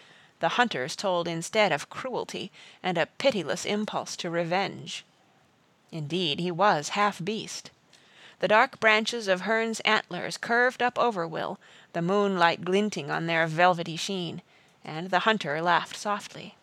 the 0.44 0.60
hunter's 0.60 0.94
told 0.94 1.26
instead 1.26 1.72
of 1.72 1.88
cruelty 1.88 2.52
and 2.82 2.98
a 2.98 3.06
pitiless 3.06 3.64
impulse 3.64 4.14
to 4.14 4.28
revenge. 4.28 5.02
Indeed, 5.90 6.38
he 6.38 6.50
was 6.50 6.90
half 6.90 7.24
beast. 7.24 7.70
The 8.40 8.48
dark 8.48 8.78
branches 8.78 9.26
of 9.26 9.40
Herne's 9.40 9.80
antlers 9.86 10.36
curved 10.36 10.82
up 10.82 10.98
over 10.98 11.26
Will, 11.26 11.58
the 11.94 12.02
moonlight 12.02 12.62
glinting 12.62 13.10
on 13.10 13.24
their 13.24 13.46
velvety 13.46 13.96
sheen, 13.96 14.42
and 14.84 15.08
the 15.08 15.20
hunter 15.20 15.62
laughed 15.62 15.96
softly. 15.96 16.56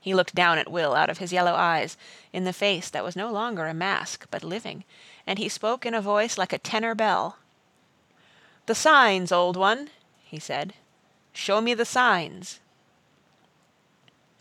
He 0.00 0.14
looked 0.14 0.36
down 0.36 0.58
at 0.58 0.70
Will 0.70 0.94
out 0.94 1.10
of 1.10 1.18
his 1.18 1.32
yellow 1.32 1.54
eyes, 1.54 1.96
in 2.32 2.44
the 2.44 2.52
face 2.52 2.88
that 2.88 3.02
was 3.02 3.16
no 3.16 3.32
longer 3.32 3.66
a 3.66 3.74
mask, 3.74 4.28
but 4.30 4.44
living, 4.44 4.84
and 5.26 5.40
he 5.40 5.48
spoke 5.48 5.84
in 5.84 5.92
a 5.92 6.00
voice 6.00 6.38
like 6.38 6.52
a 6.52 6.58
tenor 6.58 6.94
bell. 6.94 7.36
The 8.66 8.76
signs, 8.76 9.32
old 9.32 9.56
one, 9.56 9.90
he 10.22 10.38
said. 10.38 10.74
Show 11.34 11.60
me 11.60 11.74
the 11.74 11.84
signs. 11.84 12.60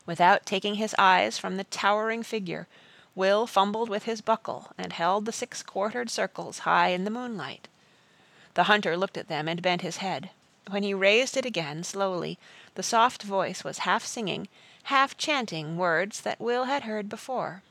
Without 0.06 0.46
taking 0.46 0.76
his 0.76 0.96
eyes 0.98 1.38
from 1.38 1.58
the 1.58 1.66
towering 1.66 2.24
figure, 2.24 2.68
Will 3.16 3.46
fumbled 3.46 3.90
with 3.90 4.04
his 4.04 4.22
buckle 4.22 4.72
and 4.78 4.94
held 4.94 5.26
the 5.26 5.32
six-quartered 5.32 6.10
circles 6.10 6.60
high 6.60 6.90
in 6.90 7.04
the 7.04 7.12
moonlight. 7.12 7.68
The 8.54 8.64
hunter 8.64 8.96
looked 8.96 9.18
at 9.18 9.28
them 9.28 9.48
and 9.48 9.62
bent 9.62 9.82
his 9.82 9.98
head. 9.98 10.30
When 10.70 10.84
he 10.84 10.94
raised 10.94 11.36
it 11.36 11.46
again, 11.46 11.84
slowly, 11.84 12.40
the 12.76 12.84
soft 12.84 13.24
voice 13.24 13.64
was 13.64 13.80
half 13.80 14.06
singing, 14.06 14.48
half 14.84 15.18
chanting 15.18 15.78
words 15.78 16.22
that 16.22 16.40
Will 16.40 16.66
had 16.66 16.84
heard 16.84 17.10
before. 17.10 17.64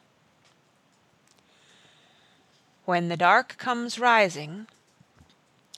When 2.85 3.09
the 3.09 3.17
dark 3.17 3.57
comes 3.59 3.99
rising, 3.99 4.67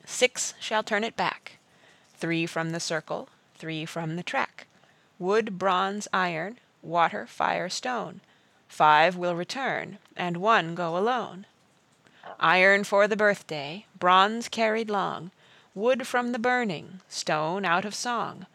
Six 0.06 0.54
shall 0.60 0.82
turn 0.82 1.02
it 1.02 1.16
back, 1.16 1.58
three 2.16 2.46
from 2.46 2.70
the 2.70 2.80
circle, 2.80 3.28
three 3.54 3.84
from 3.84 4.16
the 4.16 4.22
track. 4.22 4.66
Wood, 5.18 5.58
bronze, 5.58 6.08
iron, 6.12 6.58
water, 6.82 7.26
fire, 7.26 7.68
stone. 7.68 8.20
Five 8.68 9.16
will 9.16 9.36
return, 9.36 9.98
and 10.16 10.38
one 10.38 10.74
go 10.74 10.96
alone. 10.96 11.46
Iron 12.40 12.84
for 12.84 13.06
the 13.06 13.16
birthday, 13.16 13.86
bronze 13.98 14.48
carried 14.48 14.90
long, 14.90 15.30
wood 15.74 16.06
from 16.06 16.32
the 16.32 16.38
burning, 16.38 17.00
stone 17.08 17.64
out 17.64 17.84
of 17.84 17.94
song. 17.94 18.46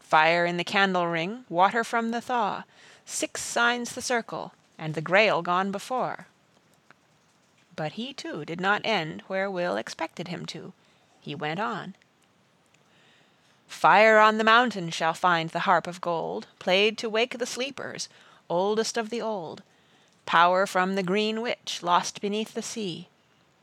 Fire 0.00 0.44
in 0.44 0.56
the 0.56 0.64
candle 0.64 1.06
ring, 1.06 1.44
water 1.48 1.84
from 1.84 2.10
the 2.10 2.20
thaw, 2.20 2.64
six 3.06 3.42
signs 3.42 3.94
the 3.94 4.02
circle, 4.02 4.52
and 4.78 4.94
the 4.94 5.00
Grail 5.00 5.42
gone 5.42 5.70
before. 5.70 6.26
But 7.74 7.92
he 7.92 8.12
too 8.12 8.44
did 8.44 8.60
not 8.60 8.82
end 8.84 9.22
where 9.28 9.50
Will 9.50 9.76
expected 9.76 10.28
him 10.28 10.44
to. 10.46 10.72
He 11.20 11.34
went 11.34 11.60
on. 11.60 11.94
Fire 13.72 14.20
on 14.20 14.38
the 14.38 14.44
mountain 14.44 14.90
shall 14.90 15.14
find 15.14 15.50
the 15.50 15.60
harp 15.60 15.88
of 15.88 16.00
gold, 16.00 16.46
played 16.60 16.96
to 16.98 17.08
wake 17.08 17.38
the 17.38 17.46
sleepers, 17.46 18.08
oldest 18.48 18.96
of 18.96 19.10
the 19.10 19.20
old. 19.20 19.62
Power 20.24 20.66
from 20.66 20.94
the 20.94 21.02
green 21.02 21.40
witch, 21.40 21.82
lost 21.82 22.20
beneath 22.20 22.54
the 22.54 22.62
sea. 22.62 23.08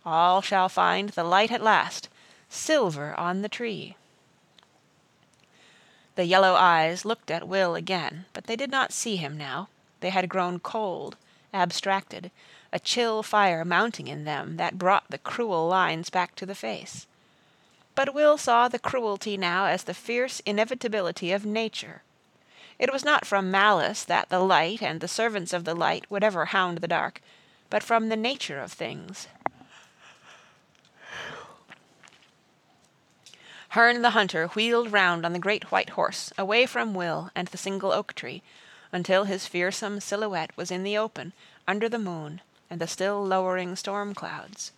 All 0.05 0.41
shall 0.41 0.67
find 0.67 1.09
the 1.09 1.23
light 1.23 1.51
at 1.51 1.63
last, 1.63 2.09
silver 2.49 3.17
on 3.17 3.43
the 3.43 3.47
tree. 3.47 3.95
The 6.15 6.25
yellow 6.25 6.55
eyes 6.55 7.05
looked 7.05 7.31
at 7.31 7.47
Will 7.47 7.75
again, 7.75 8.25
but 8.33 8.45
they 8.45 8.57
did 8.57 8.71
not 8.71 8.91
see 8.91 9.15
him 9.15 9.37
now. 9.37 9.69
They 10.01 10.09
had 10.09 10.27
grown 10.27 10.59
cold, 10.59 11.15
abstracted, 11.53 12.31
a 12.73 12.79
chill 12.79 13.23
fire 13.23 13.63
mounting 13.63 14.07
in 14.07 14.25
them 14.25 14.57
that 14.57 14.77
brought 14.77 15.09
the 15.09 15.17
cruel 15.17 15.67
lines 15.67 16.09
back 16.09 16.35
to 16.35 16.45
the 16.45 16.55
face. 16.55 17.05
But 17.99 18.13
Will 18.13 18.37
saw 18.37 18.69
the 18.69 18.79
cruelty 18.79 19.35
now 19.35 19.65
as 19.65 19.83
the 19.83 19.93
fierce 19.93 20.39
inevitability 20.45 21.33
of 21.33 21.45
nature. 21.45 22.01
It 22.79 22.93
was 22.93 23.03
not 23.03 23.25
from 23.25 23.51
malice 23.51 24.05
that 24.05 24.29
the 24.29 24.39
light 24.39 24.81
and 24.81 25.01
the 25.01 25.07
servants 25.09 25.51
of 25.51 25.65
the 25.65 25.75
light 25.75 26.09
would 26.09 26.23
ever 26.23 26.45
hound 26.45 26.77
the 26.77 26.87
dark, 26.87 27.21
but 27.69 27.83
from 27.83 28.07
the 28.07 28.15
nature 28.15 28.57
of 28.57 28.71
things. 28.71 29.27
Herne 33.71 34.01
the 34.01 34.11
hunter 34.11 34.47
wheeled 34.47 34.93
round 34.93 35.25
on 35.25 35.33
the 35.33 35.37
great 35.37 35.69
white 35.69 35.89
horse, 35.89 36.31
away 36.37 36.65
from 36.65 36.93
Will 36.93 37.31
and 37.35 37.49
the 37.49 37.57
single 37.57 37.91
oak 37.91 38.13
tree, 38.13 38.41
until 38.93 39.25
his 39.25 39.45
fearsome 39.45 39.99
silhouette 39.99 40.55
was 40.55 40.71
in 40.71 40.83
the 40.83 40.97
open, 40.97 41.33
under 41.67 41.89
the 41.89 41.99
moon 41.99 42.39
and 42.69 42.79
the 42.79 42.87
still 42.87 43.21
lowering 43.21 43.75
storm 43.75 44.13
clouds. 44.13 44.71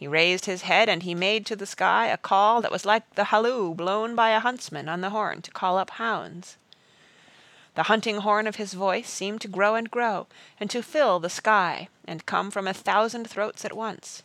He 0.00 0.08
raised 0.08 0.46
his 0.46 0.62
head 0.62 0.88
and 0.88 1.02
he 1.02 1.14
made 1.14 1.44
to 1.44 1.54
the 1.54 1.66
sky 1.66 2.06
a 2.06 2.16
call 2.16 2.62
that 2.62 2.72
was 2.72 2.86
like 2.86 3.16
the 3.16 3.24
halloo 3.24 3.74
blown 3.74 4.14
by 4.14 4.30
a 4.30 4.40
huntsman 4.40 4.88
on 4.88 5.02
the 5.02 5.10
horn 5.10 5.42
to 5.42 5.50
call 5.50 5.76
up 5.76 5.90
hounds. 5.90 6.56
The 7.74 7.82
hunting 7.82 8.16
horn 8.22 8.46
of 8.46 8.56
his 8.56 8.72
voice 8.72 9.10
seemed 9.10 9.42
to 9.42 9.48
grow 9.48 9.74
and 9.74 9.90
grow, 9.90 10.26
and 10.58 10.70
to 10.70 10.82
fill 10.82 11.20
the 11.20 11.28
sky 11.28 11.88
and 12.06 12.24
come 12.24 12.50
from 12.50 12.66
a 12.66 12.72
thousand 12.72 13.28
throats 13.28 13.62
at 13.66 13.76
once. 13.76 14.22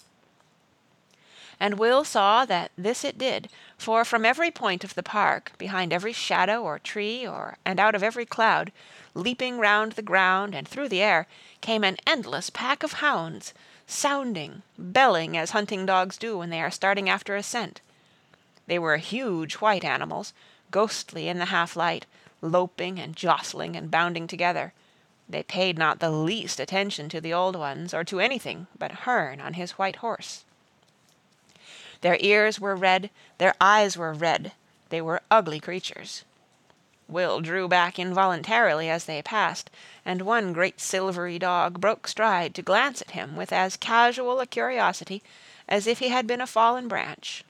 And 1.60 1.78
Will 1.78 2.06
saw 2.06 2.46
that 2.46 2.72
this 2.78 3.04
it 3.04 3.18
did, 3.18 3.50
for 3.78 4.06
from 4.06 4.26
every 4.26 4.52
point 4.52 4.86
of 4.86 4.96
the 4.96 5.04
park, 5.04 5.52
behind 5.58 5.92
every 5.92 6.14
shadow 6.14 6.64
or 6.64 6.80
tree, 6.80 7.28
or 7.28 7.58
and 7.66 7.82
out 7.82 7.96
of 7.96 8.02
every 8.02 8.26
cloud, 8.26 8.72
leaping 9.14 9.60
round 9.60 9.92
the 9.92 10.02
ground 10.02 10.56
and 10.56 10.66
through 10.66 10.88
the 10.88 11.02
air, 11.02 11.28
came 11.60 11.84
an 11.84 11.98
endless 12.08 12.50
pack 12.50 12.82
of 12.82 12.94
hounds, 12.94 13.54
sounding, 13.88 14.62
belling 14.78 15.38
as 15.38 15.52
hunting 15.52 15.86
dogs 15.86 16.18
do 16.18 16.38
when 16.38 16.50
they 16.50 16.62
are 16.62 16.72
starting 16.72 17.10
after 17.10 17.36
a 17.36 17.44
scent. 17.44 17.82
They 18.68 18.80
were 18.80 18.98
huge 18.98 19.56
white 19.56 19.84
animals, 19.84 20.34
ghostly 20.72 21.28
in 21.28 21.38
the 21.38 21.46
half-light, 21.46 22.06
loping 22.42 23.00
and 23.00 23.16
jostling 23.16 23.76
and 23.76 23.92
bounding 23.92 24.28
together. 24.28 24.74
They 25.28 25.44
paid 25.44 25.78
not 25.78 26.00
the 26.00 26.12
least 26.12 26.60
attention 26.60 27.10
to 27.10 27.22
the 27.22 27.34
old 27.34 27.56
ones 27.56 27.94
or 27.94 28.04
to 28.06 28.20
anything 28.20 28.68
but 28.78 28.92
Herne 28.92 29.42
on 29.42 29.54
his 29.54 29.72
white 29.72 29.98
horse. 29.98 30.44
Their 32.02 32.18
ears 32.20 32.60
were 32.60 32.76
red, 32.76 33.10
their 33.38 33.56
eyes 33.60 33.98
were 33.98 34.14
red, 34.14 34.52
they 34.90 35.02
were 35.02 35.22
ugly 35.32 35.60
creatures. 35.60 36.24
Will 37.08 37.40
drew 37.40 37.68
back 37.68 38.00
involuntarily 38.00 38.90
as 38.90 39.06
they 39.06 39.22
passed, 39.22 39.70
and 40.04 40.22
one 40.22 40.54
great 40.54 40.82
silvery 40.82 41.38
dog 41.38 41.80
broke 41.80 42.08
stride 42.08 42.56
to 42.56 42.62
glance 42.62 43.02
at 43.02 43.12
him 43.12 43.36
with 43.36 43.54
as 43.54 43.78
casual 43.78 44.40
a 44.40 44.48
curiosity 44.48 45.22
as 45.68 45.88
if 45.88 46.00
he 46.00 46.10
had 46.10 46.26
been 46.28 46.42
a 46.42 46.48
fallen 46.48 46.88
branch. 46.88 47.44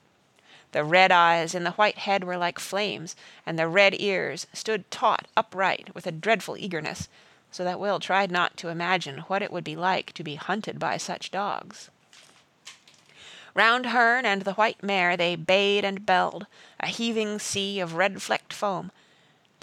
The 0.72 0.84
red 0.84 1.12
eyes 1.12 1.56
in 1.56 1.64
the 1.64 1.72
white 1.72 2.00
head 2.00 2.26
were 2.26 2.38
like 2.38 2.60
flames, 2.60 3.16
and 3.46 3.58
the 3.58 3.68
red 3.68 4.00
ears 4.00 4.46
stood 4.52 4.92
taut 4.92 5.26
upright 5.38 5.96
with 5.96 6.06
a 6.06 6.12
dreadful 6.12 6.58
eagerness, 6.58 7.08
so 7.50 7.64
that 7.64 7.80
Will 7.80 8.00
tried 8.00 8.32
not 8.32 8.58
to 8.58 8.68
imagine 8.68 9.20
what 9.28 9.42
it 9.42 9.54
would 9.54 9.64
be 9.64 9.78
like 9.78 10.12
to 10.14 10.24
be 10.24 10.36
hunted 10.36 10.80
by 10.80 10.98
such 10.98 11.32
dogs. 11.32 11.90
Round 13.54 13.86
Herne 13.86 14.26
and 14.26 14.42
the 14.42 14.56
white 14.56 14.84
mare 14.84 15.16
they 15.16 15.38
bayed 15.38 15.86
and 15.86 16.06
belled, 16.06 16.46
a 16.82 16.88
heaving 16.88 17.40
sea 17.40 17.80
of 17.80 17.94
red-flecked 17.94 18.52
foam, 18.52 18.92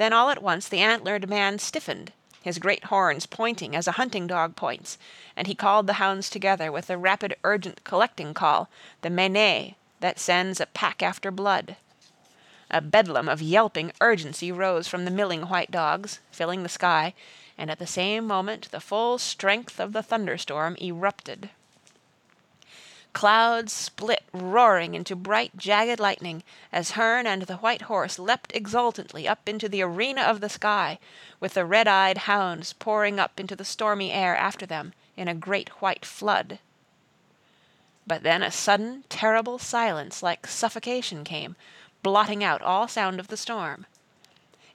then 0.02 0.12
all 0.12 0.30
at 0.30 0.42
once 0.42 0.68
the 0.68 0.80
antlered 0.80 1.28
man 1.28 1.60
stiffened, 1.60 2.12
his 2.42 2.58
great 2.58 2.86
horns 2.86 3.24
pointing 3.24 3.76
as 3.76 3.86
a 3.86 3.92
hunting 3.92 4.26
dog 4.26 4.56
points, 4.56 4.98
and 5.36 5.46
he 5.46 5.54
called 5.54 5.86
the 5.86 5.92
hounds 5.92 6.28
together 6.28 6.72
with 6.72 6.88
the 6.88 6.98
rapid 6.98 7.36
urgent 7.44 7.84
collecting 7.84 8.34
call, 8.34 8.68
the 9.02 9.08
mene, 9.08 9.76
that 10.00 10.18
sends 10.18 10.58
a 10.58 10.66
pack 10.66 11.04
after 11.04 11.30
blood. 11.30 11.76
A 12.68 12.80
bedlam 12.80 13.28
of 13.28 13.40
yelping 13.40 13.92
urgency 14.00 14.50
rose 14.50 14.88
from 14.88 15.04
the 15.04 15.10
milling 15.12 15.42
white 15.42 15.70
dogs, 15.70 16.18
filling 16.32 16.64
the 16.64 16.68
sky, 16.68 17.14
and 17.56 17.70
at 17.70 17.78
the 17.78 17.86
same 17.86 18.26
moment 18.26 18.72
the 18.72 18.80
full 18.80 19.18
strength 19.18 19.78
of 19.78 19.92
the 19.92 20.02
thunderstorm 20.02 20.76
erupted. 20.82 21.50
Clouds 23.12 23.72
split 23.72 24.24
roaring 24.32 24.94
into 24.94 25.14
bright 25.14 25.56
jagged 25.56 26.00
lightning, 26.00 26.42
as 26.72 26.92
Herne 26.92 27.26
and 27.26 27.42
the 27.42 27.58
white 27.58 27.82
horse 27.82 28.18
leapt 28.18 28.54
exultantly 28.54 29.28
up 29.28 29.48
into 29.48 29.68
the 29.68 29.82
arena 29.82 30.22
of 30.22 30.40
the 30.40 30.48
sky, 30.48 30.98
with 31.38 31.54
the 31.54 31.66
red-eyed 31.66 32.18
hounds 32.18 32.72
pouring 32.72 33.20
up 33.20 33.38
into 33.38 33.54
the 33.54 33.64
stormy 33.64 34.12
air 34.12 34.34
after 34.36 34.64
them 34.64 34.94
in 35.16 35.28
a 35.28 35.34
great 35.34 35.68
white 35.82 36.06
flood. 36.06 36.58
But 38.06 38.22
then 38.22 38.42
a 38.42 38.50
sudden 38.50 39.04
terrible 39.08 39.58
silence 39.58 40.22
like 40.22 40.46
suffocation 40.46 41.22
came, 41.22 41.54
blotting 42.02 42.42
out 42.42 42.62
all 42.62 42.88
sound 42.88 43.20
of 43.20 43.28
the 43.28 43.36
storm. 43.36 43.86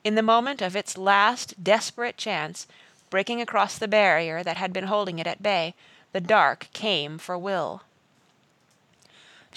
In 0.04 0.16
the 0.16 0.22
moment 0.22 0.62
of 0.62 0.76
its 0.76 0.98
last 0.98 1.64
desperate 1.64 2.18
chance, 2.18 2.68
breaking 3.10 3.42
across 3.42 3.78
the 3.78 3.88
barrier 3.88 4.44
that 4.44 4.58
had 4.58 4.72
been 4.72 4.86
holding 4.86 5.20
it 5.20 5.28
at 5.28 5.44
bay, 5.44 5.74
the 6.14 6.22
dark 6.22 6.70
came 6.72 7.18
for 7.18 7.38
Will. 7.38 7.82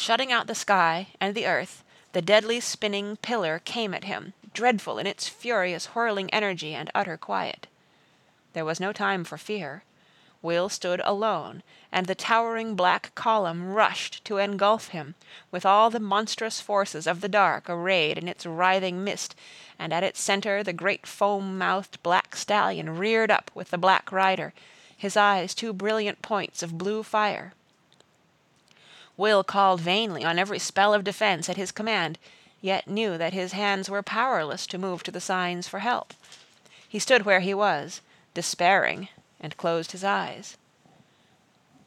Shutting 0.01 0.33
out 0.33 0.47
the 0.47 0.55
sky 0.55 1.09
and 1.21 1.35
the 1.35 1.47
earth, 1.47 1.85
the 2.13 2.23
deadly 2.23 2.59
spinning 2.59 3.19
pillar 3.19 3.61
came 3.63 3.93
at 3.93 4.05
him, 4.05 4.33
dreadful 4.55 4.99
in 4.99 5.07
its 5.07 5.29
furious 5.29 5.89
whirling 5.89 6.31
energy 6.33 6.75
and 6.75 6.91
utter 6.95 7.19
quiet. 7.19 7.67
There 8.55 8.65
was 8.65 8.81
no 8.81 8.95
time 8.95 9.25
for 9.25 9.37
fear. 9.37 9.85
Will 10.41 10.71
stood 10.71 11.03
alone, 11.05 11.63
and 11.93 12.07
the 12.07 12.15
towering 12.15 12.77
black 12.77 13.15
column 13.15 13.75
rushed 13.75 14.25
to 14.25 14.39
engulf 14.39 14.89
him, 14.89 15.17
with 15.51 15.67
all 15.67 15.91
the 15.91 16.01
monstrous 16.01 16.63
forces 16.63 17.07
of 17.07 17.21
the 17.21 17.29
dark 17.29 17.69
arrayed 17.69 18.17
in 18.17 18.27
its 18.27 18.47
writhing 18.47 19.05
mist, 19.05 19.37
and 19.79 19.93
at 19.93 20.03
its 20.03 20.19
center 20.19 20.63
the 20.63 20.73
great 20.73 21.07
foam-mouthed 21.07 22.03
black 22.03 22.37
stallion 22.37 22.97
reared 22.97 23.31
up 23.31 23.51
with 23.55 23.69
the 23.69 23.77
black 23.77 24.11
rider, 24.11 24.55
his 24.97 25.15
eyes 25.15 25.55
two 25.55 25.75
brilliant 25.75 26.23
points 26.23 26.63
of 26.63 26.79
blue 26.79 27.03
fire. 27.03 27.53
Will 29.17 29.45
called 29.45 29.81
vainly 29.81 30.25
on 30.25 30.39
every 30.39 30.59
spell 30.59 30.95
of 30.95 31.05
defense 31.05 31.49
at 31.49 31.57
his 31.57 31.73
command, 31.73 32.19
yet 32.61 32.89
knew 32.89 33.19
that 33.19 33.33
his 33.33 33.53
hands 33.53 33.91
were 33.91 34.03
powerless 34.03 34.67
to 34.69 34.79
move 34.79 35.03
to 35.03 35.11
the 35.11 35.21
signs 35.21 35.69
for 35.69 35.81
help. 35.81 36.15
He 36.89 36.99
stood 36.99 37.25
where 37.25 37.41
he 37.41 37.55
was, 37.55 38.01
despairing, 38.35 39.09
and 39.41 39.57
closed 39.57 39.93
his 39.93 40.05
eyes. 40.05 40.57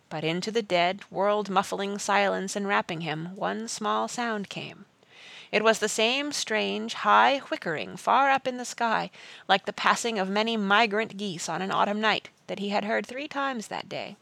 But 0.09 0.23
into 0.23 0.51
the 0.51 0.61
dead, 0.61 1.01
world-muffling 1.09 1.97
silence 1.99 2.55
enwrapping 2.55 3.01
him 3.01 3.35
one 3.35 3.67
small 3.67 4.07
sound 4.07 4.49
came. 4.49 4.85
It 5.51 5.63
was 5.63 5.79
the 5.79 5.89
same 5.89 6.31
strange, 6.31 6.95
high 6.95 7.39
whickering 7.49 7.95
far 7.97 8.31
up 8.31 8.47
in 8.47 8.57
the 8.57 8.65
sky, 8.65 9.11
like 9.47 9.65
the 9.65 9.73
passing 9.73 10.17
of 10.17 10.29
many 10.29 10.57
migrant 10.57 11.15
geese 11.15 11.47
on 11.47 11.61
an 11.61 11.71
autumn 11.71 12.01
night 12.01 12.29
that 12.47 12.59
he 12.59 12.69
had 12.69 12.85
heard 12.85 13.05
three 13.05 13.27
times 13.27 13.67
that 13.67 13.87
day. 13.87 14.15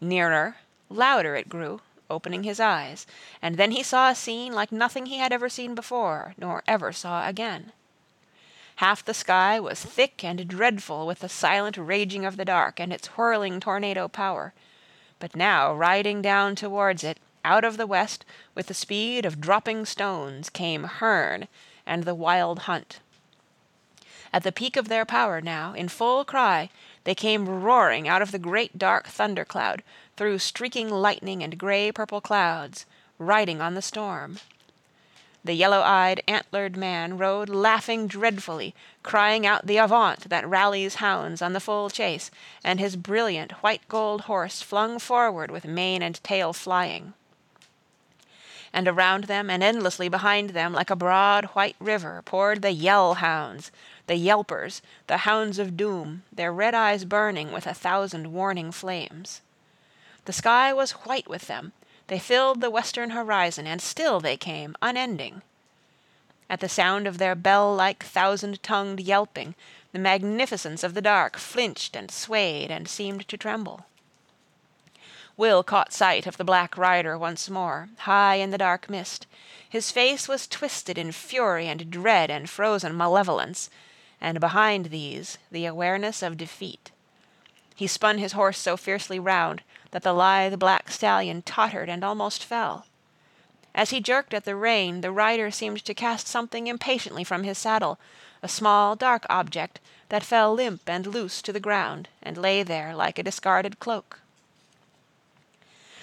Nearer, 0.00 0.56
Louder 0.92 1.34
it 1.36 1.48
grew, 1.48 1.80
opening 2.10 2.42
his 2.42 2.60
eyes, 2.60 3.06
and 3.40 3.56
then 3.56 3.70
he 3.70 3.82
saw 3.82 4.10
a 4.10 4.14
scene 4.14 4.52
like 4.52 4.70
nothing 4.70 5.06
he 5.06 5.18
had 5.18 5.32
ever 5.32 5.48
seen 5.48 5.74
before, 5.74 6.34
nor 6.36 6.62
ever 6.66 6.92
saw 6.92 7.26
again. 7.26 7.72
Half 8.76 9.04
the 9.04 9.14
sky 9.14 9.58
was 9.58 9.82
thick 9.82 10.22
and 10.22 10.46
dreadful 10.46 11.06
with 11.06 11.20
the 11.20 11.28
silent 11.28 11.76
raging 11.76 12.24
of 12.24 12.36
the 12.36 12.44
dark 12.44 12.78
and 12.78 12.92
its 12.92 13.08
whirling 13.08 13.60
tornado 13.60 14.08
power, 14.08 14.52
but 15.18 15.36
now 15.36 15.72
riding 15.72 16.20
down 16.20 16.56
towards 16.56 17.02
it, 17.02 17.18
out 17.44 17.64
of 17.64 17.76
the 17.76 17.86
west, 17.86 18.24
with 18.54 18.66
the 18.66 18.74
speed 18.74 19.24
of 19.24 19.40
dropping 19.40 19.86
stones, 19.86 20.50
came 20.50 20.84
Herne 20.84 21.48
and 21.86 22.04
the 22.04 22.14
Wild 22.14 22.60
Hunt. 22.60 23.00
At 24.32 24.44
the 24.44 24.52
peak 24.52 24.76
of 24.76 24.88
their 24.88 25.04
power 25.04 25.40
now, 25.40 25.74
in 25.74 25.88
full 25.88 26.24
cry, 26.24 26.70
they 27.04 27.14
came 27.14 27.48
roaring 27.48 28.08
out 28.08 28.22
of 28.22 28.32
the 28.32 28.38
great 28.38 28.78
dark 28.78 29.06
thunder-cloud, 29.06 29.82
through 30.16 30.38
streaking 30.38 30.88
lightning 30.88 31.42
and 31.42 31.58
gray-purple 31.58 32.20
clouds, 32.20 32.86
riding 33.18 33.60
on 33.60 33.74
the 33.74 33.82
storm. 33.82 34.38
The 35.44 35.54
yellow-eyed, 35.54 36.22
antlered 36.28 36.76
man 36.76 37.18
rode 37.18 37.48
laughing 37.48 38.06
dreadfully, 38.06 38.76
crying 39.02 39.44
out 39.44 39.66
the 39.66 39.78
avaunt 39.78 40.28
that 40.28 40.46
rallies 40.46 40.96
hounds 40.96 41.42
on 41.42 41.52
the 41.52 41.60
full 41.60 41.90
chase, 41.90 42.30
and 42.62 42.78
his 42.78 42.94
brilliant 42.94 43.52
white-gold 43.62 44.22
horse 44.22 44.62
flung 44.62 45.00
forward 45.00 45.50
with 45.50 45.64
mane 45.64 46.00
and 46.00 46.22
tail 46.22 46.52
flying. 46.52 47.14
And 48.72 48.86
around 48.86 49.24
them 49.24 49.50
and 49.50 49.62
endlessly 49.62 50.08
behind 50.08 50.50
them, 50.50 50.72
like 50.72 50.90
a 50.90 50.96
broad 50.96 51.46
white 51.46 51.76
river, 51.80 52.22
poured 52.24 52.62
the 52.62 52.70
yell-hounds, 52.70 53.72
the 54.06 54.14
yelpers, 54.14 54.80
the 55.08 55.18
hounds 55.18 55.58
of 55.58 55.76
doom, 55.76 56.22
their 56.32 56.52
red 56.52 56.74
eyes 56.74 57.04
burning 57.04 57.50
with 57.50 57.66
a 57.66 57.74
thousand 57.74 58.32
warning 58.32 58.70
flames. 58.70 59.40
The 60.24 60.32
sky 60.32 60.72
was 60.72 60.92
white 60.92 61.28
with 61.28 61.48
them, 61.48 61.72
they 62.08 62.18
filled 62.18 62.60
the 62.60 62.70
western 62.70 63.10
horizon, 63.10 63.66
and 63.66 63.80
still 63.80 64.20
they 64.20 64.36
came, 64.36 64.76
unending. 64.82 65.42
At 66.50 66.60
the 66.60 66.68
sound 66.68 67.06
of 67.06 67.18
their 67.18 67.34
bell-like 67.34 68.04
thousand-tongued 68.04 69.00
yelping, 69.00 69.54
the 69.92 69.98
magnificence 69.98 70.84
of 70.84 70.94
the 70.94 71.00
dark 71.00 71.38
flinched 71.38 71.96
and 71.96 72.10
swayed 72.10 72.70
and 72.70 72.86
seemed 72.86 73.26
to 73.28 73.38
tremble. 73.38 73.86
Will 75.36 75.62
caught 75.62 75.94
sight 75.94 76.26
of 76.26 76.36
the 76.36 76.44
black 76.44 76.76
rider 76.76 77.16
once 77.16 77.48
more, 77.48 77.88
high 78.00 78.34
in 78.34 78.50
the 78.50 78.58
dark 78.58 78.90
mist. 78.90 79.26
His 79.66 79.90
face 79.90 80.28
was 80.28 80.46
twisted 80.46 80.98
in 80.98 81.12
fury 81.12 81.66
and 81.66 81.90
dread 81.90 82.30
and 82.30 82.50
frozen 82.50 82.94
malevolence, 82.94 83.70
and 84.20 84.38
behind 84.38 84.86
these 84.86 85.38
the 85.50 85.64
awareness 85.64 86.22
of 86.22 86.36
defeat. 86.36 86.90
He 87.74 87.86
spun 87.86 88.18
his 88.18 88.32
horse 88.32 88.58
so 88.58 88.76
fiercely 88.76 89.18
round 89.18 89.62
that 89.92 90.02
the 90.02 90.12
lithe 90.12 90.58
black 90.58 90.90
stallion 90.90 91.42
tottered 91.42 91.88
and 91.88 92.02
almost 92.02 92.44
fell. 92.44 92.86
As 93.74 93.90
he 93.90 94.00
jerked 94.00 94.34
at 94.34 94.44
the 94.44 94.56
rein, 94.56 95.00
the 95.00 95.12
rider 95.12 95.50
seemed 95.50 95.84
to 95.84 95.94
cast 95.94 96.26
something 96.26 96.66
impatiently 96.66 97.24
from 97.24 97.44
his 97.44 97.56
saddle, 97.56 97.98
a 98.42 98.48
small 98.48 98.96
dark 98.96 99.24
object 99.30 99.80
that 100.08 100.24
fell 100.24 100.52
limp 100.52 100.82
and 100.86 101.06
loose 101.06 101.40
to 101.40 101.52
the 101.52 101.60
ground 101.60 102.08
and 102.22 102.36
lay 102.36 102.62
there 102.62 102.94
like 102.94 103.18
a 103.18 103.22
discarded 103.22 103.80
cloak. 103.80 104.20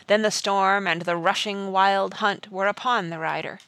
Then 0.08 0.24
the 0.24 0.32
storm 0.32 0.88
and 0.88 1.04
the 1.04 1.16
rushing 1.16 1.72
wild 1.72 2.16
hunt 2.16 2.52
were 2.52 2.66
upon 2.66 3.10
the 3.10 3.20
rider. 3.20 3.60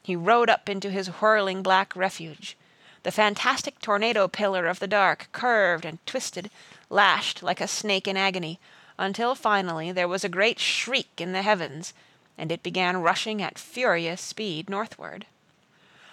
He 0.00 0.14
rode 0.14 0.48
up 0.48 0.68
into 0.68 0.90
his 0.90 1.08
whirling 1.08 1.62
black 1.62 1.96
refuge. 1.96 2.56
The 3.02 3.10
fantastic 3.10 3.80
tornado 3.80 4.28
pillar 4.28 4.66
of 4.66 4.78
the 4.78 4.86
dark 4.86 5.28
curved 5.32 5.84
and 5.84 6.04
twisted, 6.06 6.50
lashed 6.88 7.42
like 7.42 7.60
a 7.60 7.66
snake 7.66 8.06
in 8.06 8.16
agony, 8.16 8.60
until 9.00 9.34
finally 9.34 9.90
there 9.90 10.06
was 10.06 10.22
a 10.24 10.28
great 10.28 10.60
shriek 10.60 11.08
in 11.16 11.32
the 11.32 11.40
heavens, 11.40 11.94
and 12.36 12.52
it 12.52 12.62
began 12.62 13.00
rushing 13.00 13.40
at 13.40 13.58
furious 13.58 14.20
speed 14.20 14.68
northward. 14.68 15.24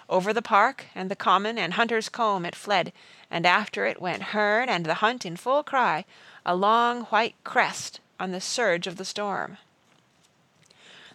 Over 0.08 0.32
the 0.32 0.40
park 0.40 0.86
and 0.94 1.10
the 1.10 1.16
common 1.16 1.58
and 1.58 1.74
Hunter's 1.74 2.08
Combe 2.08 2.46
it 2.46 2.56
fled, 2.56 2.92
and 3.30 3.44
after 3.44 3.84
it 3.84 4.00
went 4.00 4.32
Herne 4.32 4.70
and 4.70 4.86
the 4.86 4.94
hunt 4.94 5.26
in 5.26 5.36
full 5.36 5.62
cry, 5.62 6.06
a 6.46 6.56
long 6.56 7.02
white 7.04 7.34
crest 7.44 8.00
on 8.18 8.32
the 8.32 8.40
surge 8.40 8.86
of 8.86 8.96
the 8.96 9.04
storm. 9.04 9.58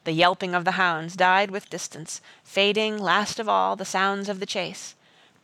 The 0.03 0.12
yelping 0.12 0.53
of 0.53 0.65
the 0.65 0.73
hounds 0.73 1.15
died 1.15 1.49
with 1.49 1.71
distance, 1.71 2.21
fading 2.43 2.99
last 2.99 3.39
of 3.39 3.49
all 3.49 3.75
the 3.75 3.83
sounds 3.83 4.29
of 4.29 4.39
the 4.39 4.45
chase, 4.45 4.93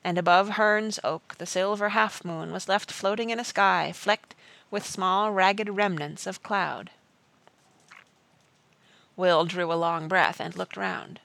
and 0.04 0.16
above 0.18 0.50
Herne's 0.50 1.00
oak 1.04 1.36
the 1.40 1.48
silver 1.48 1.90
half-moon 1.90 2.52
was 2.52 2.70
left 2.70 2.92
floating 2.92 3.32
in 3.32 3.40
a 3.40 3.44
sky 3.44 3.92
flecked 3.96 4.36
with 4.72 4.86
small 4.86 5.32
ragged 5.32 5.70
remnants 5.70 6.28
of 6.28 6.44
cloud. 6.44 6.92
Will 9.16 9.46
drew 9.46 9.72
a 9.72 9.76
long 9.76 10.08
breath 10.08 10.40
and 10.40 10.56
looked 10.56 10.78
round. 10.78 11.20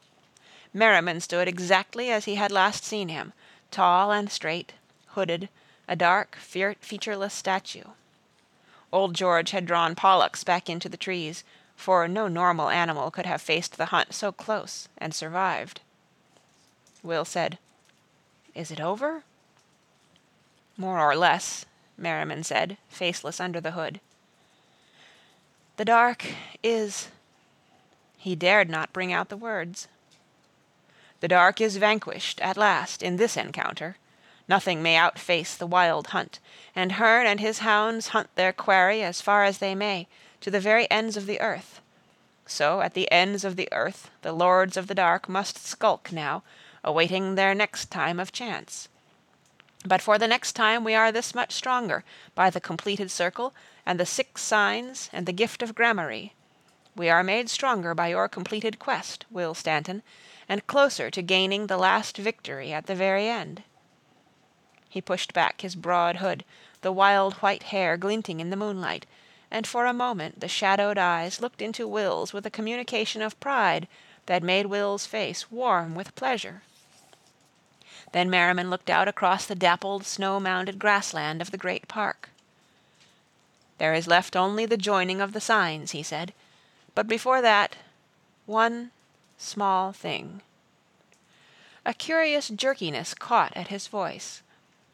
Merriman 0.72 1.20
stood 1.20 1.46
exactly 1.46 2.10
as 2.10 2.24
he 2.24 2.34
had 2.34 2.50
last 2.50 2.84
seen 2.84 3.08
him, 3.08 3.32
tall 3.70 4.10
and 4.10 4.30
straight, 4.30 4.72
hooded, 5.08 5.48
a 5.86 5.94
dark, 5.94 6.36
featureless 6.36 7.34
statue. 7.34 7.84
Old 8.92 9.14
George 9.14 9.50
had 9.50 9.66
drawn 9.66 9.94
Pollux 9.94 10.44
back 10.44 10.68
into 10.68 10.88
the 10.88 10.96
trees, 10.96 11.44
for 11.76 12.08
no 12.08 12.28
normal 12.28 12.68
animal 12.68 13.10
could 13.10 13.26
have 13.26 13.42
faced 13.42 13.76
the 13.76 13.86
hunt 13.86 14.14
so 14.14 14.32
close 14.32 14.88
and 14.98 15.14
survived. 15.14 15.80
Will 17.02 17.24
said, 17.24 17.58
Is 18.54 18.70
it 18.70 18.80
over? 18.80 19.24
More 20.76 20.98
or 20.98 21.14
less, 21.14 21.66
Merriman 21.96 22.42
said, 22.42 22.76
faceless 22.88 23.40
under 23.40 23.60
the 23.60 23.72
hood. 23.72 24.00
The 25.76 25.84
dark 25.84 26.26
is... 26.62 27.08
He 28.16 28.34
dared 28.34 28.70
not 28.70 28.92
bring 28.92 29.12
out 29.12 29.28
the 29.28 29.36
words. 29.36 29.86
The 31.20 31.28
dark 31.28 31.60
is 31.60 31.76
vanquished, 31.76 32.40
at 32.40 32.56
last, 32.56 33.02
in 33.02 33.16
this 33.16 33.36
encounter. 33.36 33.96
Nothing 34.48 34.82
may 34.82 34.96
outface 34.96 35.56
the 35.56 35.66
wild 35.66 36.08
hunt, 36.08 36.38
and 36.76 36.92
Herne 36.92 37.26
and 37.26 37.40
his 37.40 37.60
hounds 37.60 38.08
hunt 38.08 38.28
their 38.34 38.52
quarry 38.52 39.02
as 39.02 39.20
far 39.20 39.44
as 39.44 39.58
they 39.58 39.74
may, 39.74 40.06
to 40.40 40.50
the 40.50 40.60
very 40.60 40.90
ends 40.90 41.16
of 41.16 41.26
the 41.26 41.40
earth. 41.40 41.80
So 42.46 42.82
at 42.82 42.94
the 42.94 43.10
ends 43.10 43.44
of 43.44 43.56
the 43.56 43.68
earth 43.72 44.10
the 44.20 44.32
lords 44.32 44.76
of 44.76 44.86
the 44.86 44.94
dark 44.94 45.28
must 45.28 45.64
skulk 45.64 46.12
now, 46.12 46.42
awaiting 46.82 47.34
their 47.34 47.54
next 47.54 47.90
time 47.90 48.20
of 48.20 48.32
chance. 48.32 48.88
But 49.86 50.00
for 50.00 50.16
the 50.16 50.26
next 50.26 50.52
time 50.52 50.82
we 50.82 50.94
are 50.94 51.12
this 51.12 51.34
much 51.34 51.52
stronger, 51.52 52.04
by 52.34 52.48
the 52.48 52.60
completed 52.60 53.10
circle, 53.10 53.54
and 53.84 54.00
the 54.00 54.06
six 54.06 54.40
signs, 54.40 55.10
and 55.12 55.26
the 55.26 55.32
gift 55.32 55.62
of 55.62 55.74
gramarye. 55.74 56.32
We 56.96 57.10
are 57.10 57.22
made 57.22 57.50
stronger 57.50 57.94
by 57.94 58.08
your 58.08 58.28
completed 58.28 58.78
quest, 58.78 59.26
Will 59.30 59.52
Stanton, 59.52 60.02
and 60.48 60.66
closer 60.66 61.10
to 61.10 61.22
gaining 61.22 61.66
the 61.66 61.76
last 61.76 62.16
victory 62.16 62.72
at 62.72 62.86
the 62.86 62.94
very 62.94 63.28
end. 63.28 63.62
He 64.88 65.02
pushed 65.02 65.34
back 65.34 65.60
his 65.60 65.74
broad 65.74 66.16
hood, 66.16 66.44
the 66.80 66.92
wild 66.92 67.34
white 67.34 67.64
hair 67.64 67.96
glinting 67.96 68.40
in 68.40 68.50
the 68.50 68.56
moonlight, 68.56 69.06
and 69.50 69.66
for 69.66 69.84
a 69.84 69.92
moment 69.92 70.40
the 70.40 70.48
shadowed 70.48 70.96
eyes 70.96 71.40
looked 71.40 71.60
into 71.60 71.86
Will's 71.86 72.32
with 72.32 72.46
a 72.46 72.50
communication 72.50 73.20
of 73.20 73.38
pride 73.38 73.86
that 74.26 74.42
made 74.42 74.66
Will's 74.66 75.04
face 75.04 75.50
warm 75.50 75.94
with 75.94 76.14
pleasure. 76.14 76.62
Then 78.14 78.30
Merriman 78.30 78.70
looked 78.70 78.88
out 78.88 79.08
across 79.08 79.44
the 79.44 79.56
dappled, 79.56 80.06
snow-mounded 80.06 80.78
grassland 80.78 81.42
of 81.42 81.50
the 81.50 81.58
great 81.58 81.88
park. 81.88 82.30
There 83.78 83.92
is 83.92 84.06
left 84.06 84.36
only 84.36 84.66
the 84.66 84.76
joining 84.76 85.20
of 85.20 85.32
the 85.32 85.40
signs, 85.40 85.90
he 85.90 86.04
said. 86.04 86.32
But 86.94 87.08
before 87.08 87.42
that, 87.42 87.74
one 88.46 88.92
small 89.36 89.90
thing. 89.90 90.42
A 91.84 91.92
curious 91.92 92.50
jerkiness 92.50 93.14
caught 93.14 93.52
at 93.56 93.66
his 93.66 93.88
voice. 93.88 94.42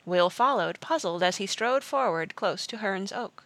Will 0.06 0.30
followed, 0.30 0.80
puzzled, 0.80 1.22
as 1.22 1.36
he 1.36 1.46
strode 1.46 1.84
forward 1.84 2.34
close 2.36 2.66
to 2.68 2.78
Herne's 2.78 3.12
Oak. 3.12 3.44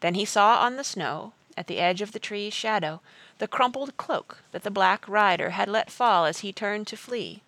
Then 0.00 0.14
he 0.14 0.24
saw 0.24 0.60
on 0.60 0.76
the 0.76 0.82
snow, 0.82 1.34
at 1.58 1.66
the 1.66 1.78
edge 1.78 2.00
of 2.00 2.12
the 2.12 2.18
tree's 2.18 2.54
shadow, 2.54 3.02
the 3.36 3.48
crumpled 3.48 3.98
cloak 3.98 4.38
that 4.52 4.62
the 4.62 4.70
black 4.70 5.06
rider 5.06 5.50
had 5.50 5.68
let 5.68 5.90
fall 5.90 6.24
as 6.24 6.38
he 6.38 6.54
turned 6.54 6.86
to 6.86 6.96
flee. 6.96 7.42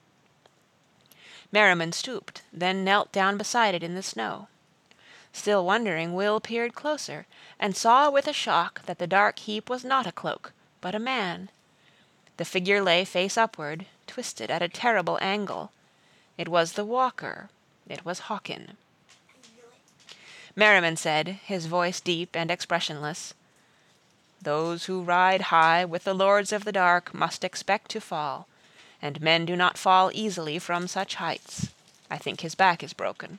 Merriman 1.52 1.92
stooped, 1.92 2.42
then 2.52 2.84
knelt 2.84 3.12
down 3.12 3.36
beside 3.36 3.74
it 3.74 3.82
in 3.82 3.94
the 3.94 4.02
snow. 4.02 4.48
Still 5.32 5.64
wondering, 5.64 6.14
Will 6.14 6.40
peered 6.40 6.74
closer, 6.74 7.26
and 7.58 7.76
saw 7.76 8.10
with 8.10 8.26
a 8.26 8.32
shock 8.32 8.82
that 8.86 8.98
the 8.98 9.06
dark 9.06 9.38
heap 9.40 9.68
was 9.68 9.84
not 9.84 10.06
a 10.06 10.12
cloak, 10.12 10.52
but 10.80 10.94
a 10.94 10.98
man. 10.98 11.50
The 12.36 12.44
figure 12.44 12.82
lay 12.82 13.04
face 13.04 13.36
upward, 13.36 13.86
twisted 14.06 14.50
at 14.50 14.62
a 14.62 14.68
terrible 14.68 15.18
angle. 15.20 15.72
It 16.36 16.48
was 16.48 16.72
the 16.72 16.84
walker. 16.84 17.48
It 17.88 18.04
was 18.04 18.20
Hawkin. 18.20 18.76
Merriman 20.54 20.96
said, 20.96 21.38
his 21.44 21.66
voice 21.66 22.00
deep 22.00 22.34
and 22.34 22.50
expressionless, 22.50 23.34
Those 24.40 24.86
who 24.86 25.02
ride 25.02 25.42
high 25.52 25.84
with 25.84 26.04
the 26.04 26.14
lords 26.14 26.50
of 26.50 26.64
the 26.64 26.72
dark 26.72 27.12
must 27.12 27.44
expect 27.44 27.90
to 27.90 28.00
fall 28.00 28.48
and 29.06 29.20
men 29.20 29.46
do 29.46 29.54
not 29.54 29.78
fall 29.78 30.10
easily 30.12 30.58
from 30.58 30.88
such 30.88 31.14
heights. 31.14 31.68
I 32.10 32.18
think 32.18 32.40
his 32.40 32.56
back 32.56 32.82
is 32.82 32.92
broken. 32.92 33.38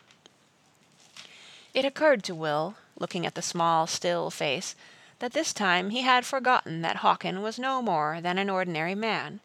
It 1.74 1.84
occurred 1.84 2.24
to 2.24 2.34
Will, 2.34 2.76
looking 2.98 3.26
at 3.26 3.36
the 3.36 3.42
small, 3.42 3.86
still 3.86 4.32
face, 4.32 4.76
that 5.20 5.34
this 5.34 5.52
time 5.52 5.90
he 5.90 6.04
had 6.04 6.26
forgotten 6.26 6.82
that 6.84 6.98
Hawkin 6.98 7.42
was 7.42 7.60
no 7.60 7.82
more 7.82 8.22
than 8.22 8.38
an 8.38 8.50
ordinary 8.50 8.96
man. 8.96 9.42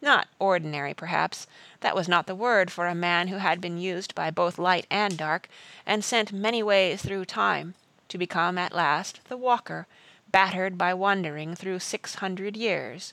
Not 0.00 0.28
ordinary, 0.38 0.94
perhaps; 0.94 1.48
that 1.80 1.96
was 1.96 2.06
not 2.06 2.28
the 2.28 2.36
word 2.36 2.70
for 2.70 2.86
a 2.86 2.94
man 2.94 3.26
who 3.26 3.38
had 3.38 3.60
been 3.60 3.78
used 3.78 4.14
by 4.14 4.30
both 4.30 4.60
light 4.60 4.86
and 4.88 5.18
dark, 5.18 5.48
and 5.84 6.04
sent 6.04 6.32
many 6.32 6.62
ways 6.62 7.02
through 7.02 7.24
time, 7.24 7.74
to 8.10 8.16
become 8.16 8.58
at 8.58 8.72
last 8.72 9.18
the 9.28 9.36
walker, 9.36 9.88
battered 10.30 10.78
by 10.78 10.94
wandering 10.94 11.56
through 11.56 11.80
six 11.80 12.14
hundred 12.16 12.56
years. 12.56 13.12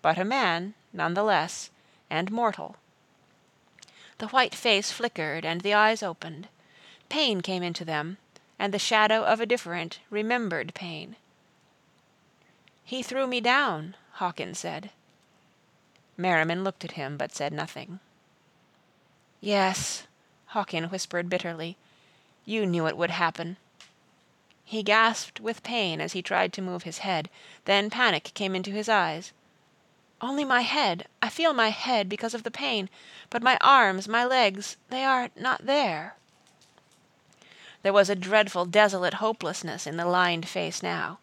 But 0.00 0.16
a 0.16 0.24
man, 0.24 0.74
none 0.96 1.14
the 1.14 1.22
less, 1.22 1.70
and 2.10 2.30
mortal. 2.30 2.76
The 4.18 4.28
white 4.28 4.54
face 4.54 4.90
flickered 4.90 5.44
and 5.44 5.60
the 5.60 5.74
eyes 5.74 6.02
opened. 6.02 6.48
Pain 7.08 7.40
came 7.40 7.62
into 7.62 7.84
them, 7.84 8.18
and 8.58 8.72
the 8.72 8.78
shadow 8.78 9.22
of 9.22 9.40
a 9.40 9.46
different, 9.46 10.00
remembered 10.10 10.74
pain. 10.74 11.16
He 12.84 13.02
threw 13.02 13.26
me 13.26 13.40
down, 13.40 13.96
Hawkin 14.14 14.54
said. 14.54 14.90
Merriman 16.16 16.64
looked 16.64 16.84
at 16.84 16.92
him, 16.92 17.16
but 17.16 17.34
said 17.34 17.52
nothing. 17.52 18.00
Yes, 19.40 20.06
Hawkin 20.46 20.90
whispered 20.90 21.28
bitterly. 21.28 21.76
You 22.44 22.64
knew 22.64 22.86
it 22.86 22.96
would 22.96 23.10
happen. 23.10 23.58
He 24.64 24.82
gasped 24.82 25.40
with 25.40 25.62
pain 25.62 26.00
as 26.00 26.12
he 26.12 26.22
tried 26.22 26.52
to 26.54 26.62
move 26.62 26.84
his 26.84 26.98
head. 26.98 27.28
Then 27.66 27.90
panic 27.90 28.32
came 28.34 28.54
into 28.54 28.70
his 28.70 28.88
eyes. 28.88 29.32
Only 30.20 30.44
my 30.44 30.62
head. 30.62 31.06
I 31.20 31.28
feel 31.28 31.52
my 31.52 31.68
head 31.68 32.08
because 32.08 32.32
of 32.32 32.42
the 32.42 32.50
pain. 32.50 32.88
But 33.28 33.42
my 33.42 33.58
arms, 33.60 34.08
my 34.08 34.24
legs, 34.24 34.78
they 34.88 35.04
are 35.04 35.28
not 35.36 35.66
there. 35.66 36.14
There 37.82 37.92
was 37.92 38.08
a 38.08 38.16
dreadful 38.16 38.64
desolate 38.64 39.14
hopelessness 39.14 39.86
in 39.86 39.98
the 39.98 40.06
lined 40.06 40.48
face 40.48 40.82
now. 40.82 41.18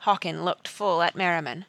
Hawkin 0.00 0.44
looked 0.44 0.66
full 0.66 1.02
at 1.02 1.14
Merriman. 1.14 1.66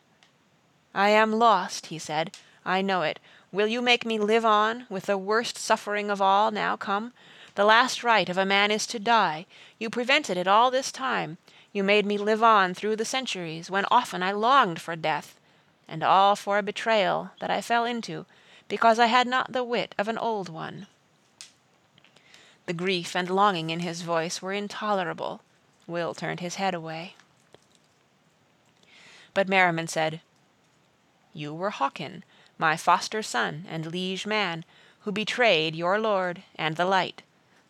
I 0.96 1.10
am 1.10 1.34
lost, 1.34 1.88
he 1.88 2.00
said. 2.00 2.36
I 2.66 2.82
know 2.82 3.04
it. 3.04 3.20
Will 3.52 3.68
you 3.68 3.82
make 3.82 4.06
me 4.06 4.18
live 4.18 4.46
on, 4.46 4.88
with 4.90 5.06
the 5.06 5.18
worst 5.18 5.58
suffering 5.58 6.10
of 6.10 6.22
all 6.22 6.50
now 6.50 6.76
come? 6.76 7.14
The 7.54 7.66
last 7.66 8.04
right 8.04 8.28
of 8.30 8.38
a 8.38 8.46
man 8.46 8.72
is 8.72 8.88
to 8.88 9.00
die. 9.00 9.46
You 9.78 9.90
prevented 9.90 10.38
it 10.38 10.48
all 10.48 10.72
this 10.72 10.92
time. 10.92 11.38
You 11.72 11.84
made 11.84 12.06
me 12.06 12.18
live 12.18 12.42
on 12.42 12.74
through 12.74 12.96
the 12.96 13.06
centuries, 13.06 13.70
when 13.70 13.86
often 13.92 14.24
I 14.24 14.32
longed 14.32 14.82
for 14.82 14.96
death 14.96 15.36
and 15.92 16.02
all 16.02 16.38
for 16.38 16.58
a 16.58 16.64
betrayal 16.64 17.32
that 17.42 17.52
I 17.52 17.60
fell 17.60 17.84
into, 17.84 18.26
because 18.70 18.98
I 18.98 19.08
had 19.08 19.28
not 19.28 19.52
the 19.52 19.64
wit 19.64 19.94
of 20.00 20.08
an 20.08 20.18
old 20.18 20.48
one. 20.48 20.88
The 22.66 22.74
grief 22.74 23.16
and 23.16 23.30
longing 23.30 23.70
in 23.70 23.82
his 23.82 24.02
voice 24.02 24.42
were 24.42 24.54
intolerable. 24.54 25.42
Will 25.88 26.14
turned 26.14 26.40
his 26.40 26.56
head 26.56 26.74
away. 26.74 27.16
But 29.34 29.50
Merriman 29.50 29.88
said, 29.88 30.22
You 31.34 31.54
were 31.54 31.72
Hawkin, 31.72 32.24
my 32.58 32.78
foster 32.78 33.22
son 33.22 33.66
and 33.70 33.88
liege 33.88 34.26
man, 34.26 34.64
who 35.02 35.12
betrayed 35.12 35.76
your 35.76 36.00
lord 36.00 36.44
and 36.56 36.78
the 36.78 36.86
light. 36.86 37.24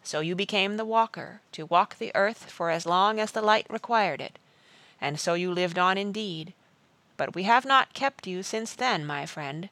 So 0.03 0.19
you 0.19 0.35
became 0.35 0.77
the 0.77 0.85
walker, 0.85 1.41
to 1.53 1.65
walk 1.65 1.97
the 1.97 2.11
earth 2.13 2.51
for 2.51 2.69
as 2.69 2.85
long 2.85 3.19
as 3.19 3.31
the 3.31 3.41
light 3.41 3.65
required 3.69 4.21
it. 4.21 4.37
And 4.99 5.19
so 5.19 5.33
you 5.33 5.51
lived 5.51 5.79
on 5.79 5.97
indeed, 5.97 6.53
but 7.21 7.35
we 7.35 7.43
have 7.43 7.65
not 7.65 7.93
kept 7.93 8.25
you 8.25 8.41
since 8.41 8.73
then, 8.73 9.05
my 9.05 9.27
friend. 9.27 9.69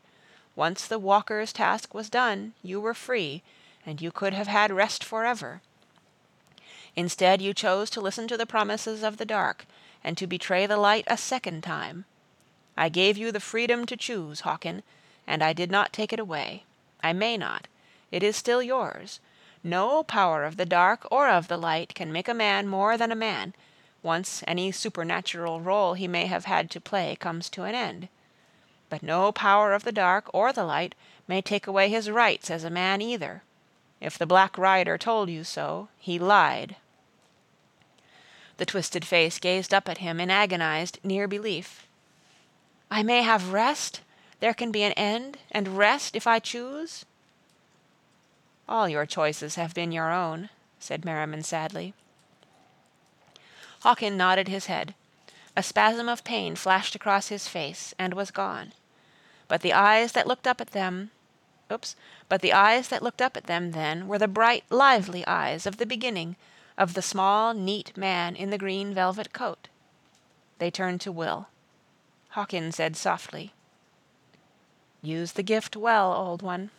Once 0.55 0.85
the 0.85 0.99
walker's 0.99 1.51
task 1.51 1.95
was 1.95 2.07
done, 2.07 2.53
you 2.61 2.79
were 2.79 2.93
free, 2.93 3.41
and 3.83 3.99
you 3.99 4.11
could 4.11 4.33
have 4.33 4.45
had 4.45 4.71
rest 4.71 5.03
forever. 5.03 5.59
Instead 6.95 7.41
you 7.41 7.51
chose 7.51 7.89
to 7.89 7.99
listen 7.99 8.27
to 8.27 8.37
the 8.37 8.45
promises 8.45 9.01
of 9.01 9.17
the 9.17 9.25
dark, 9.25 9.65
and 10.03 10.15
to 10.15 10.27
betray 10.27 10.67
the 10.67 10.77
light 10.77 11.05
a 11.07 11.17
second 11.17 11.63
time. 11.63 12.05
I 12.77 12.87
gave 12.87 13.17
you 13.17 13.31
the 13.31 13.39
freedom 13.39 13.87
to 13.87 13.97
choose, 13.97 14.41
Hawkin, 14.41 14.83
and 15.25 15.43
I 15.43 15.51
did 15.51 15.71
not 15.71 15.91
take 15.91 16.13
it 16.13 16.19
away. 16.19 16.65
I 17.01 17.13
may 17.13 17.35
not. 17.35 17.67
It 18.11 18.21
is 18.21 18.35
still 18.35 18.61
yours. 18.61 19.19
No 19.63 20.03
power 20.03 20.43
of 20.43 20.57
the 20.57 20.67
dark 20.67 21.07
or 21.09 21.27
of 21.27 21.47
the 21.47 21.57
light 21.57 21.95
can 21.95 22.11
make 22.11 22.27
a 22.27 22.35
man 22.35 22.67
more 22.67 22.95
than 22.95 23.11
a 23.11 23.15
man, 23.15 23.55
once 24.01 24.43
any 24.47 24.71
supernatural 24.71 25.61
role 25.61 25.93
he 25.93 26.07
may 26.07 26.25
have 26.25 26.45
had 26.45 26.69
to 26.71 26.81
play 26.81 27.15
comes 27.15 27.49
to 27.49 27.63
an 27.63 27.75
end. 27.75 28.07
But 28.89 29.03
no 29.03 29.31
power 29.31 29.73
of 29.73 29.83
the 29.83 29.91
dark 29.91 30.29
or 30.33 30.51
the 30.51 30.63
light 30.63 30.95
may 31.27 31.41
take 31.41 31.67
away 31.67 31.89
his 31.89 32.09
rights 32.09 32.49
as 32.49 32.63
a 32.63 32.69
man 32.69 33.01
either. 33.01 33.43
If 34.01 34.17
the 34.17 34.25
Black 34.25 34.57
Rider 34.57 34.97
told 34.97 35.29
you 35.29 35.43
so, 35.43 35.89
he 35.97 36.17
lied. 36.17 36.75
The 38.57 38.65
twisted 38.65 39.05
face 39.05 39.39
gazed 39.39 39.73
up 39.73 39.87
at 39.87 39.99
him 39.99 40.19
in 40.19 40.29
agonized 40.29 40.99
near 41.03 41.27
belief. 41.27 41.87
I 42.91 43.03
may 43.03 43.21
have 43.21 43.53
rest? 43.53 44.01
There 44.39 44.53
can 44.53 44.71
be 44.71 44.83
an 44.83 44.93
end, 44.93 45.37
and 45.51 45.77
rest 45.77 46.15
if 46.15 46.25
I 46.25 46.39
choose? 46.39 47.05
All 48.67 48.87
your 48.87 49.05
choices 49.05 49.55
have 49.55 49.73
been 49.73 49.91
your 49.91 50.11
own, 50.11 50.49
said 50.79 51.05
Merriman 51.05 51.43
sadly. 51.43 51.93
Hawkin 53.83 54.17
nodded 54.17 54.47
his 54.47 54.65
head. 54.65 54.93
A 55.55 55.63
spasm 55.63 56.09
of 56.09 56.23
pain 56.23 56.55
flashed 56.55 56.95
across 56.95 57.27
his 57.27 57.47
face, 57.47 57.93
and 57.97 58.13
was 58.13 58.31
gone. 58.31 58.73
But 59.47 59.61
the 59.61 59.73
eyes 59.73 60.11
that 60.13 60.27
looked 60.27 60.47
up 60.47 60.61
at 60.61 60.71
them 60.71 61.11
oops, 61.71 61.95
but 62.27 62.41
the 62.41 62.53
eyes 62.53 62.87
that 62.89 63.03
looked 63.03 63.21
up 63.21 63.37
at 63.37 63.45
them 63.45 63.71
then 63.71 64.07
were 64.07 64.17
the 64.17 64.27
bright, 64.27 64.63
lively 64.69 65.25
eyes 65.27 65.65
of 65.65 65.77
the 65.77 65.85
beginning, 65.85 66.35
of 66.77 66.93
the 66.93 67.01
small, 67.01 67.53
neat 67.53 67.95
man 67.95 68.35
in 68.35 68.49
the 68.49 68.57
green 68.57 68.93
velvet 68.93 69.33
coat. 69.33 69.67
They 70.57 70.71
turned 70.71 71.01
to 71.01 71.11
Will. 71.11 71.47
Hawkin 72.29 72.71
said 72.71 72.95
softly, 72.95 73.53
Use 75.01 75.33
the 75.33 75.43
gift 75.43 75.75
well, 75.75 76.13
old 76.13 76.41
one. 76.41 76.71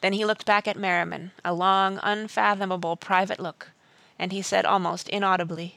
Then 0.00 0.12
he 0.12 0.24
looked 0.24 0.46
back 0.46 0.68
at 0.68 0.78
Merriman, 0.78 1.32
a 1.44 1.52
long, 1.52 1.98
unfathomable 2.02 2.96
private 2.96 3.40
look 3.40 3.70
and 4.18 4.32
he 4.32 4.42
said 4.42 4.64
almost 4.64 5.08
inaudibly: 5.08 5.76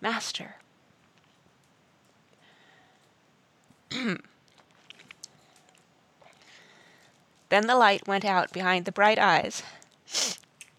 "Master." 0.00 0.56
Then 7.50 7.66
the 7.68 7.76
light 7.76 8.08
went 8.08 8.24
out 8.24 8.52
behind 8.52 8.84
the 8.84 8.92
bright 8.92 9.18
eyes. 9.18 9.62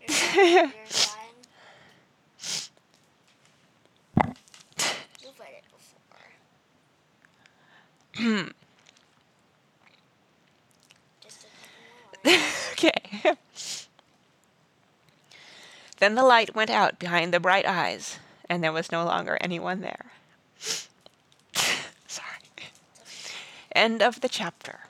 okay 12.72 13.36
then 15.98 16.16
the 16.16 16.24
light 16.24 16.56
went 16.56 16.70
out 16.70 17.00
behind 17.00 17.34
the 17.34 17.40
bright 17.40 17.66
eyes, 17.66 18.20
and 18.50 18.64
there 18.64 18.72
was 18.72 18.92
no 18.92 19.06
longer 19.06 19.38
anyone 19.42 19.82
there. 19.82 20.06
Sorry. 22.08 22.40
End 23.74 24.02
of 24.02 24.22
the 24.22 24.30
chapter. 24.30 24.82